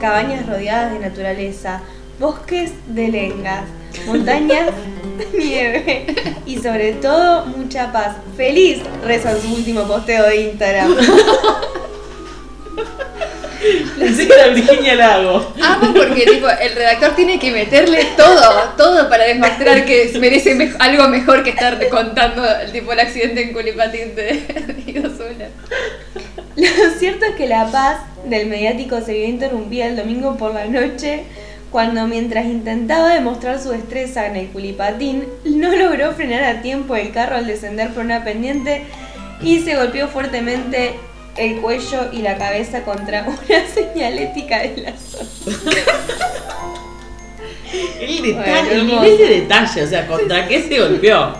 Cabañas 0.00 0.46
rodeadas 0.46 0.92
de 0.92 1.00
naturaleza, 1.00 1.82
bosques 2.20 2.70
de 2.86 3.08
lengas, 3.08 3.64
montañas 4.06 4.70
de 5.18 5.38
nieve 5.44 6.06
y 6.46 6.58
sobre 6.58 6.92
todo 6.92 7.46
mucha 7.46 7.90
paz. 7.90 8.14
Feliz, 8.36 8.80
reza 9.04 9.36
su 9.40 9.52
último 9.52 9.82
posteo 9.88 10.24
de 10.28 10.50
Instagram. 10.50 10.94
Pensé 13.98 14.26
que 14.26 14.32
era 14.34 14.48
Virginia 14.48 14.94
Lago. 14.94 15.54
Amo 15.62 15.94
porque 15.94 16.26
tipo, 16.26 16.46
el 16.48 16.74
redactor 16.74 17.14
tiene 17.16 17.38
que 17.38 17.50
meterle 17.50 18.04
todo, 18.16 18.72
todo 18.76 19.08
para 19.08 19.24
demostrar 19.24 19.84
que 19.84 20.10
merece 20.20 20.54
me- 20.54 20.72
algo 20.78 21.08
mejor 21.08 21.42
que 21.42 21.50
estar 21.50 21.78
contando 21.88 22.44
el 22.60 22.72
tipo 22.72 22.92
el 22.92 23.00
accidente 23.00 23.42
en 23.42 23.52
Culipatín 23.52 24.14
de 24.14 24.42
Zuller. 25.16 25.50
Lo 26.56 26.90
cierto 26.98 27.24
es 27.26 27.34
que 27.36 27.48
la 27.48 27.66
paz 27.70 27.98
del 28.24 28.46
mediático 28.46 29.00
se 29.00 29.12
vio 29.14 29.24
interrumpida 29.26 29.86
el 29.86 29.96
domingo 29.96 30.36
por 30.36 30.54
la 30.54 30.66
noche 30.66 31.24
cuando 31.70 32.06
mientras 32.06 32.44
intentaba 32.44 33.12
demostrar 33.12 33.60
su 33.60 33.70
destreza 33.70 34.26
en 34.28 34.36
el 34.36 34.46
culipatín, 34.48 35.24
no 35.44 35.74
logró 35.74 36.12
frenar 36.12 36.44
a 36.44 36.62
tiempo 36.62 36.94
el 36.94 37.10
carro 37.10 37.34
al 37.36 37.48
descender 37.48 37.88
por 37.90 38.04
una 38.04 38.22
pendiente 38.22 38.82
y 39.42 39.58
se 39.58 39.74
golpeó 39.74 40.06
fuertemente 40.06 40.94
el 41.36 41.60
cuello 41.60 42.12
y 42.12 42.22
la 42.22 42.36
cabeza 42.36 42.84
contra 42.84 43.26
una 43.26 43.66
señalética 43.66 44.62
de 44.62 44.76
la 44.82 44.96
zona. 44.96 45.26
El 48.00 48.22
detalle, 48.22 48.34
Bueno, 48.34 48.70
el 48.70 48.86
nivel 48.86 49.18
de 49.18 49.28
detalle, 49.40 49.82
o 49.82 49.86
sea, 49.86 50.06
¿contra 50.06 50.46
qué 50.46 50.62
se 50.62 50.78
golpeó? 50.78 51.34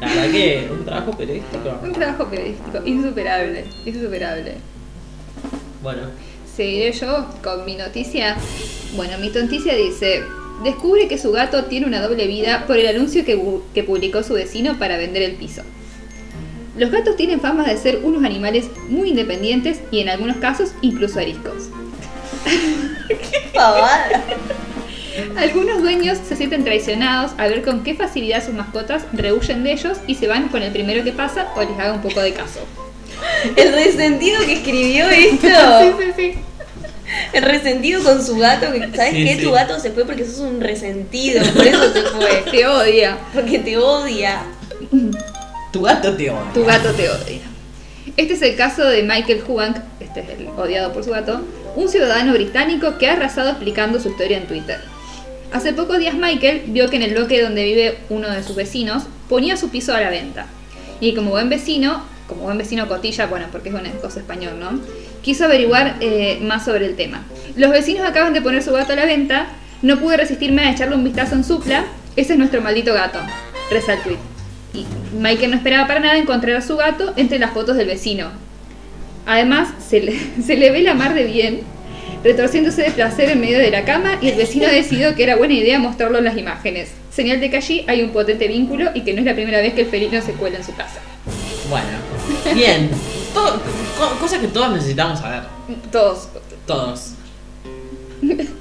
La 0.00 0.08
verdad 0.08 0.30
que 0.30 0.68
un 0.70 0.84
trabajo 0.84 1.10
periodístico. 1.12 1.78
Un 1.82 1.92
trabajo 1.92 2.26
periodístico 2.26 2.78
insuperable, 2.84 3.64
insuperable. 3.84 4.54
Bueno, 5.82 6.02
Seguiré 6.56 6.92
yo 6.92 7.26
con 7.42 7.64
mi 7.64 7.76
noticia. 7.76 8.36
Bueno, 8.94 9.16
mi 9.18 9.30
tonticia 9.30 9.74
dice: 9.74 10.22
Descubre 10.62 11.08
que 11.08 11.16
su 11.16 11.32
gato 11.32 11.64
tiene 11.64 11.86
una 11.86 12.02
doble 12.02 12.26
vida 12.26 12.66
por 12.66 12.76
el 12.76 12.86
anuncio 12.86 13.24
que 13.24 13.82
publicó 13.82 14.22
su 14.22 14.34
vecino 14.34 14.78
para 14.78 14.96
vender 14.96 15.22
el 15.22 15.36
piso. 15.36 15.62
Los 16.76 16.90
gatos 16.90 17.16
tienen 17.16 17.40
fama 17.40 17.64
de 17.64 17.76
ser 17.76 18.00
unos 18.04 18.24
animales 18.24 18.66
muy 18.88 19.10
independientes 19.10 19.80
y 19.90 20.00
en 20.00 20.08
algunos 20.08 20.36
casos 20.36 20.70
incluso 20.82 21.18
ariscos. 21.18 21.68
Pavada. 23.54 24.22
Algunos 25.36 25.82
dueños 25.82 26.18
se 26.26 26.36
sienten 26.36 26.64
traicionados 26.64 27.32
al 27.36 27.50
ver 27.50 27.62
con 27.62 27.82
qué 27.82 27.94
facilidad 27.94 28.44
sus 28.44 28.54
mascotas 28.54 29.02
rehuyen 29.12 29.64
de 29.64 29.72
ellos 29.72 29.98
y 30.06 30.14
se 30.14 30.28
van 30.28 30.48
con 30.48 30.62
el 30.62 30.72
primero 30.72 31.02
que 31.04 31.12
pasa 31.12 31.48
o 31.56 31.60
les 31.60 31.78
haga 31.78 31.92
un 31.92 32.00
poco 32.02 32.20
de 32.20 32.32
caso. 32.32 32.60
El 33.56 33.72
resentido 33.74 34.40
que 34.46 34.52
escribió 34.54 35.08
esto. 35.10 35.48
sí, 35.98 36.12
sí. 36.16 36.34
El 37.32 37.42
resentido 37.42 38.02
con 38.04 38.24
su 38.24 38.36
gato. 38.38 38.72
que- 38.72 38.96
¿Sabes 38.96 39.12
Sí, 39.14 39.24
qué? 39.24 39.36
sí. 39.36 39.42
Tu 39.42 39.50
gato 39.50 39.78
se 39.80 39.90
fue 39.90 40.04
porque 40.04 40.24
sos 40.24 40.38
un 40.38 40.60
resentido. 40.60 41.42
Por 41.54 41.66
eso 41.66 41.92
se 41.92 42.02
fue. 42.02 42.44
Te 42.50 42.66
odia. 42.66 43.18
Porque 43.34 43.58
te 43.58 43.76
odia. 43.76 44.42
Tu 45.72 45.82
gato 45.82 46.14
te 46.16 46.30
odia. 46.30 46.52
Tu 46.52 46.64
gato 46.64 46.92
te 46.92 47.08
odia. 47.08 47.40
Este 48.16 48.34
es 48.34 48.42
el 48.42 48.56
caso 48.56 48.84
de 48.84 49.02
Michael 49.02 49.42
Huang, 49.46 49.74
este 50.00 50.20
es 50.20 50.28
el 50.30 50.48
odiado 50.56 50.92
por 50.92 51.04
su 51.04 51.10
gato, 51.10 51.42
un 51.76 51.88
ciudadano 51.88 52.32
británico 52.32 52.98
que 52.98 53.08
ha 53.08 53.12
arrasado 53.12 53.50
explicando 53.50 54.00
su 54.00 54.08
historia 54.08 54.38
en 54.38 54.46
Twitter. 54.46 54.80
Hace 55.52 55.72
pocos 55.72 55.98
días 55.98 56.14
Michael 56.14 56.62
vio 56.66 56.88
que 56.88 56.96
en 56.96 57.02
el 57.02 57.12
bloque 57.12 57.42
donde 57.42 57.64
vive 57.64 57.98
uno 58.08 58.28
de 58.30 58.42
sus 58.42 58.56
vecinos 58.56 59.04
ponía 59.28 59.56
su 59.56 59.68
piso 59.70 59.94
a 59.94 60.00
la 60.00 60.10
venta. 60.10 60.46
Y 61.00 61.14
como 61.14 61.30
buen 61.30 61.48
vecino, 61.48 62.04
como 62.26 62.42
buen 62.42 62.58
vecino 62.58 62.88
cotilla, 62.88 63.26
bueno, 63.26 63.46
porque 63.50 63.68
es 63.68 63.74
una 63.74 63.90
cosa 63.92 64.20
español, 64.20 64.58
¿no? 64.58 64.80
Quiso 65.22 65.44
averiguar 65.44 65.96
eh, 66.00 66.38
más 66.42 66.64
sobre 66.64 66.86
el 66.86 66.96
tema. 66.96 67.24
Los 67.56 67.70
vecinos 67.70 68.08
acaban 68.08 68.32
de 68.32 68.42
poner 68.42 68.62
su 68.62 68.72
gato 68.72 68.92
a 68.92 68.96
la 68.96 69.04
venta, 69.04 69.48
no 69.82 69.98
pude 69.98 70.16
resistirme 70.16 70.62
a 70.62 70.72
echarle 70.72 70.96
un 70.96 71.04
vistazo 71.04 71.34
en 71.34 71.44
Supla, 71.44 71.84
ese 72.16 72.32
es 72.32 72.38
nuestro 72.38 72.60
maldito 72.60 72.92
gato, 72.92 73.18
reza 73.70 73.94
el 73.94 74.02
tweet. 74.02 74.39
Y 74.72 74.86
Michael 75.18 75.50
no 75.50 75.56
esperaba 75.56 75.86
para 75.86 76.00
nada 76.00 76.16
encontrar 76.18 76.56
a 76.56 76.60
su 76.62 76.76
gato 76.76 77.12
entre 77.16 77.38
las 77.38 77.52
fotos 77.52 77.76
del 77.76 77.86
vecino. 77.88 78.28
Además, 79.26 79.68
se 79.86 80.00
le, 80.00 80.14
se 80.44 80.56
le 80.56 80.70
ve 80.70 80.82
la 80.82 80.94
mar 80.94 81.14
de 81.14 81.24
bien, 81.24 81.60
retorciéndose 82.22 82.82
de 82.82 82.90
placer 82.90 83.30
en 83.30 83.40
medio 83.40 83.58
de 83.58 83.70
la 83.70 83.84
cama 83.84 84.18
y 84.20 84.28
el 84.28 84.36
vecino 84.36 84.66
decidió 84.68 85.14
que 85.14 85.22
era 85.24 85.36
buena 85.36 85.54
idea 85.54 85.78
mostrarlo 85.78 86.18
en 86.18 86.24
las 86.24 86.36
imágenes. 86.36 86.90
Señal 87.10 87.40
de 87.40 87.50
que 87.50 87.56
allí 87.56 87.84
hay 87.88 88.02
un 88.02 88.10
potente 88.10 88.46
vínculo 88.48 88.90
y 88.94 89.00
que 89.02 89.12
no 89.12 89.18
es 89.20 89.24
la 89.24 89.34
primera 89.34 89.58
vez 89.58 89.74
que 89.74 89.80
el 89.82 89.86
felino 89.88 90.20
se 90.22 90.32
cuela 90.32 90.58
en 90.58 90.64
su 90.64 90.74
casa. 90.74 91.00
Bueno, 91.68 91.88
bien. 92.54 92.90
Todo- 93.34 93.60
co- 93.98 94.40
que 94.40 94.48
todos 94.48 94.72
necesitamos 94.72 95.18
saber. 95.20 95.42
Todos. 95.90 96.28
Todos. 96.66 97.12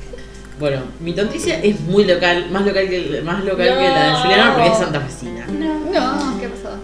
Bueno, 0.59 0.81
mi 0.99 1.13
tonticia 1.13 1.57
es 1.63 1.79
muy 1.79 2.03
local, 2.03 2.49
más 2.51 2.65
local 2.65 2.89
que, 2.89 3.21
más 3.23 3.45
local 3.45 3.65
que 3.65 3.89
la 3.89 4.03
de 4.03 4.11
No. 4.11 4.19
Juliana 4.19 4.53
porque 4.53 4.69
es 4.69 4.77
santafesina. 4.77 5.45
No, 5.47 6.37
¿qué 6.39 6.49
pasó? 6.49 6.75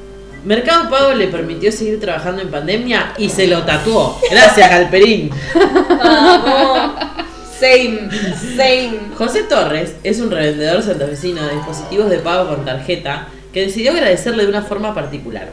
Mercado 0.45 0.89
Pago 0.89 1.13
le 1.13 1.27
permitió 1.27 1.71
seguir 1.73 1.99
trabajando 1.99 2.41
en 2.41 2.49
pandemia 2.49 3.13
y 3.17 3.27
se 3.27 3.47
lo 3.47 3.63
tatuó. 3.63 4.17
Gracias, 4.31 4.69
Galperín. 4.69 5.29
Vamos. 5.89 6.93
Same. 7.59 8.09
Same. 8.55 8.99
José 9.17 9.43
Torres 9.43 9.95
es 10.03 10.21
un 10.21 10.31
revendedor 10.31 10.81
santafesino 10.81 11.45
de 11.45 11.55
dispositivos 11.55 12.09
de 12.09 12.19
pago 12.19 12.55
con 12.55 12.63
tarjeta 12.63 13.27
que 13.51 13.65
decidió 13.65 13.91
agradecerle 13.91 14.43
de 14.43 14.49
una 14.49 14.61
forma 14.61 14.93
particular. 14.95 15.49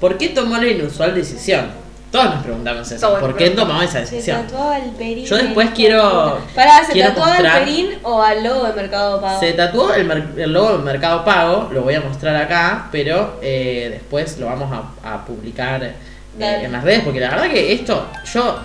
¿Por 0.00 0.16
qué 0.16 0.28
tomó 0.28 0.56
la 0.56 0.68
inusual 0.68 1.14
decisión? 1.14 1.66
Todos 2.10 2.34
nos 2.36 2.42
preguntamos 2.42 2.90
eso. 2.90 3.06
Todos 3.06 3.20
¿Por 3.20 3.36
qué 3.36 3.50
tomó 3.50 3.82
esa 3.82 3.92
Se 4.06 4.14
decisión? 4.16 4.42
tatuaba 4.46 4.76
al 4.76 4.90
Perín. 4.92 5.26
Yo 5.26 5.36
después 5.36 5.70
quiero- 5.74 6.38
Pará, 6.54 6.82
¿se 6.84 6.92
quiero 6.92 7.10
tatuaba 7.10 7.32
mostrar- 7.34 7.56
al 7.58 7.64
Perín 7.64 7.88
o 8.02 8.22
al 8.22 8.42
logo 8.44 8.64
de 8.66 8.72
Mercado 8.72 9.20
Pago? 9.20 9.40
Se 9.40 9.52
tatuó 9.52 9.92
el, 9.92 10.10
el 10.38 10.52
logo 10.52 10.78
de 10.78 10.84
Mercado 10.84 11.24
Pago, 11.24 11.68
lo 11.70 11.82
voy 11.82 11.94
a 11.94 12.00
mostrar 12.00 12.34
acá, 12.36 12.88
pero 12.90 13.38
eh, 13.42 13.88
después 13.92 14.38
lo 14.38 14.46
vamos 14.46 14.72
a, 15.04 15.14
a 15.14 15.24
publicar 15.26 15.82
eh, 15.84 15.94
en 16.38 16.72
las 16.72 16.82
redes, 16.82 17.02
porque 17.04 17.20
la 17.20 17.28
verdad 17.30 17.50
que 17.50 17.72
esto, 17.74 18.06
yo, 18.32 18.58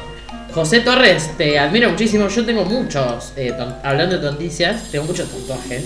José 0.54 0.80
Torres, 0.82 1.32
te 1.38 1.60
admiro 1.60 1.90
muchísimo, 1.90 2.28
yo 2.30 2.46
tengo 2.46 2.64
muchos, 2.64 3.34
eh, 3.36 3.52
hablando 3.84 4.18
de 4.20 4.26
tonticias, 4.26 4.84
tengo 4.92 5.06
muchos 5.06 5.28
tatuajes. 5.30 5.84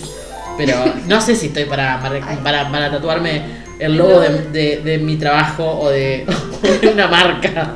Pero 0.58 0.76
no 1.08 1.22
sé 1.22 1.36
si 1.36 1.48
estoy 1.48 1.66
para, 1.66 2.00
para, 2.02 2.20
para, 2.44 2.70
para 2.72 2.92
tatuarme 2.92 3.42
el 3.80 3.96
logo 3.98 4.20
de, 4.20 4.30
de- 4.52 4.82
de 4.84 4.98
mi 4.98 5.18
trabajo 5.18 5.66
o 5.82 5.90
de, 5.90 6.26
o 6.64 6.68
de 6.82 6.88
una 6.90 7.08
marca. 7.08 7.74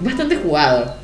Bastante 0.00 0.36
jugado. 0.36 0.94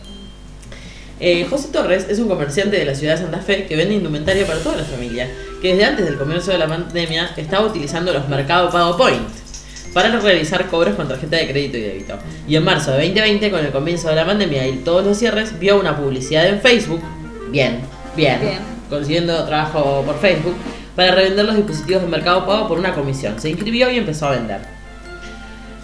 Eh, 1.19 1.47
José 1.49 1.69
Torres 1.73 2.07
es 2.11 2.19
un 2.19 2.29
comerciante 2.29 2.77
de 2.79 2.85
la 2.85 2.95
ciudad 2.95 3.15
de 3.17 3.23
Santa 3.23 3.39
Fe 3.39 3.65
que 3.67 3.75
vende 3.77 3.95
indumentaria 3.95 4.47
para 4.47 4.59
toda 4.59 4.77
la 4.77 4.85
familia, 4.85 5.29
que 5.63 5.69
desde 5.71 5.85
antes 5.87 6.05
del 6.05 6.17
comienzo 6.19 6.51
de 6.51 6.59
la 6.59 6.67
pandemia 6.67 7.31
estaba 7.37 7.67
utilizando 7.67 8.13
los 8.13 8.29
Mercado 8.29 8.71
Pago 8.71 8.97
Point 8.99 9.23
para 9.95 10.11
realizar 10.21 10.67
cobros 10.67 10.95
con 10.95 11.09
tarjeta 11.09 11.37
de 11.39 11.49
crédito 11.49 11.79
y 11.79 11.81
débito. 11.81 12.19
Y 12.47 12.57
en 12.57 12.65
marzo 12.65 12.91
de 12.93 12.99
2020, 13.07 13.51
con 13.51 13.61
el 13.65 13.71
comienzo 13.73 14.09
de 14.11 14.15
la 14.17 14.27
pandemia 14.27 14.67
y 14.69 14.73
todos 14.79 15.07
los 15.07 15.17
cierres, 15.17 15.59
vio 15.59 15.81
una 15.81 15.97
publicidad 15.97 16.47
en 16.49 16.61
Facebook, 16.61 17.01
bien, 17.51 17.81
bien, 18.15 18.39
Bien. 18.41 18.59
consiguiendo 18.91 19.43
trabajo 19.47 20.03
por 20.05 20.19
Facebook, 20.21 20.55
para 20.97 21.13
revender 21.13 21.45
los 21.45 21.57
dispositivos 21.57 22.03
de 22.03 22.09
Mercado 22.09 22.47
Pago 22.47 22.67
por 22.67 22.79
una 22.79 22.95
comisión. 22.95 23.39
Se 23.39 23.51
inscribió 23.51 23.91
y 23.91 23.99
empezó 23.99 24.27
a 24.27 24.31
vender. 24.31 24.63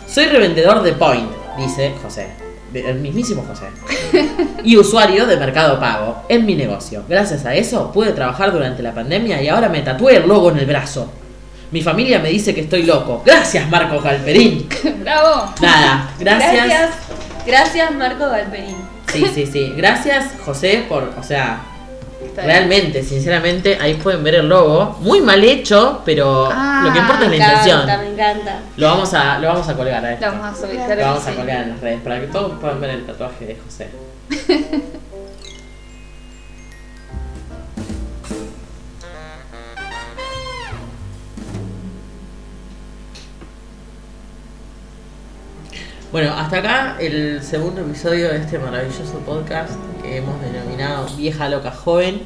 Soy 0.08 0.24
revendedor 0.26 0.82
de 0.82 0.94
Point, 0.94 1.30
dice 1.58 1.94
José. 2.02 2.28
El 2.74 3.00
mismísimo 3.00 3.44
José. 3.46 3.66
Y 4.64 4.76
usuario 4.76 5.26
de 5.26 5.36
Mercado 5.36 5.78
Pago 5.78 6.22
en 6.28 6.46
mi 6.46 6.54
negocio. 6.54 7.04
Gracias 7.08 7.44
a 7.44 7.54
eso 7.54 7.92
pude 7.92 8.12
trabajar 8.12 8.52
durante 8.52 8.82
la 8.82 8.94
pandemia 8.94 9.42
y 9.42 9.48
ahora 9.48 9.68
me 9.68 9.82
tatué 9.82 10.16
el 10.16 10.28
logo 10.28 10.50
en 10.50 10.58
el 10.58 10.66
brazo. 10.66 11.12
Mi 11.72 11.82
familia 11.82 12.18
me 12.18 12.28
dice 12.28 12.54
que 12.54 12.60
estoy 12.62 12.84
loco. 12.84 13.22
Gracias, 13.26 13.68
Marco 13.68 14.00
Galperín. 14.00 14.68
¡Bravo! 15.00 15.52
Nada, 15.60 16.10
gracias. 16.18 16.52
Gracias, 16.52 16.90
gracias 17.46 17.90
Marco 17.92 18.28
Galperín. 18.28 18.76
Sí, 19.12 19.24
sí, 19.34 19.46
sí. 19.46 19.72
Gracias, 19.76 20.32
José, 20.44 20.84
por, 20.88 21.12
o 21.18 21.22
sea. 21.22 21.71
Realmente, 22.36 23.02
sinceramente, 23.02 23.78
ahí 23.80 23.94
pueden 23.94 24.22
ver 24.24 24.36
el 24.36 24.48
logo. 24.48 24.96
Muy 25.00 25.20
mal 25.20 25.42
hecho, 25.44 26.02
pero 26.04 26.48
Ah, 26.52 26.82
lo 26.86 26.92
que 26.92 26.98
importa 26.98 27.24
es 27.24 27.30
la 27.30 27.30
Me 27.30 27.36
encanta, 27.36 27.62
intención. 27.70 28.00
me 28.00 28.12
encanta. 28.12 28.58
Lo 28.76 28.86
vamos 28.88 29.14
a, 29.14 29.38
lo 29.38 29.48
vamos 29.48 29.68
a 29.68 29.74
colgar 29.76 30.04
a 30.04 30.12
esto. 30.14 30.26
Lo 30.26 30.32
vamos 30.32 30.58
a 30.58 30.60
subir, 30.66 30.80
Lo 30.80 31.04
vamos 31.04 31.26
a 31.26 31.34
colgar 31.34 31.62
en 31.62 31.68
las 31.70 31.80
redes 31.80 32.00
para 32.02 32.20
que 32.20 32.26
todos 32.28 32.58
puedan 32.60 32.80
ver 32.80 32.90
el 32.90 33.06
tatuaje 33.06 33.46
de 33.46 33.56
José. 33.64 33.88
Bueno, 46.12 46.34
hasta 46.34 46.58
acá 46.58 46.96
el 47.00 47.42
segundo 47.42 47.80
episodio 47.80 48.28
de 48.28 48.36
este 48.36 48.58
maravilloso 48.58 49.18
podcast 49.24 49.72
que 50.02 50.18
hemos 50.18 50.38
denominado 50.42 51.06
Vieja 51.16 51.48
Loca 51.48 51.70
Joven. 51.70 52.20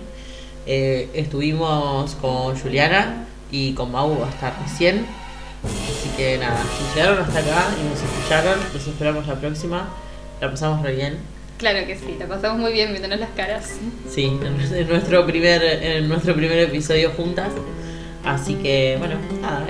Eh, 0.67 1.09
estuvimos 1.15 2.17
con 2.17 2.59
Juliana 2.59 3.29
y 3.53 3.75
con 3.75 3.93
Mau 3.93 4.25
hasta 4.25 4.51
recién. 4.61 5.07
Así 5.63 6.09
que 6.17 6.37
nada, 6.37 6.61
si 6.61 6.99
llegaron 6.99 7.21
hasta 7.21 7.39
acá 7.39 7.69
y 7.81 7.89
nos 7.89 8.03
escucharon, 8.03 8.59
los 8.75 8.89
esperamos 8.89 9.25
la 9.29 9.37
próxima. 9.37 9.89
La 10.41 10.51
pasamos 10.51 10.83
re 10.83 10.97
bien. 10.97 11.19
Claro 11.57 11.87
que 11.87 11.97
sí, 11.97 12.17
la 12.19 12.27
pasamos 12.27 12.59
muy 12.59 12.73
bien 12.73 12.91
viéndonos 12.91 13.21
las 13.21 13.31
caras. 13.37 13.77
Sí, 14.11 14.37
en, 14.43 14.89
nuestro 14.89 15.25
primer, 15.27 15.63
en 15.63 16.09
nuestro 16.09 16.35
primer 16.35 16.59
episodio 16.59 17.13
juntas. 17.13 17.53
Así 18.25 18.57
que 18.57 18.97
bueno, 18.99 19.15
nada, 19.41 19.65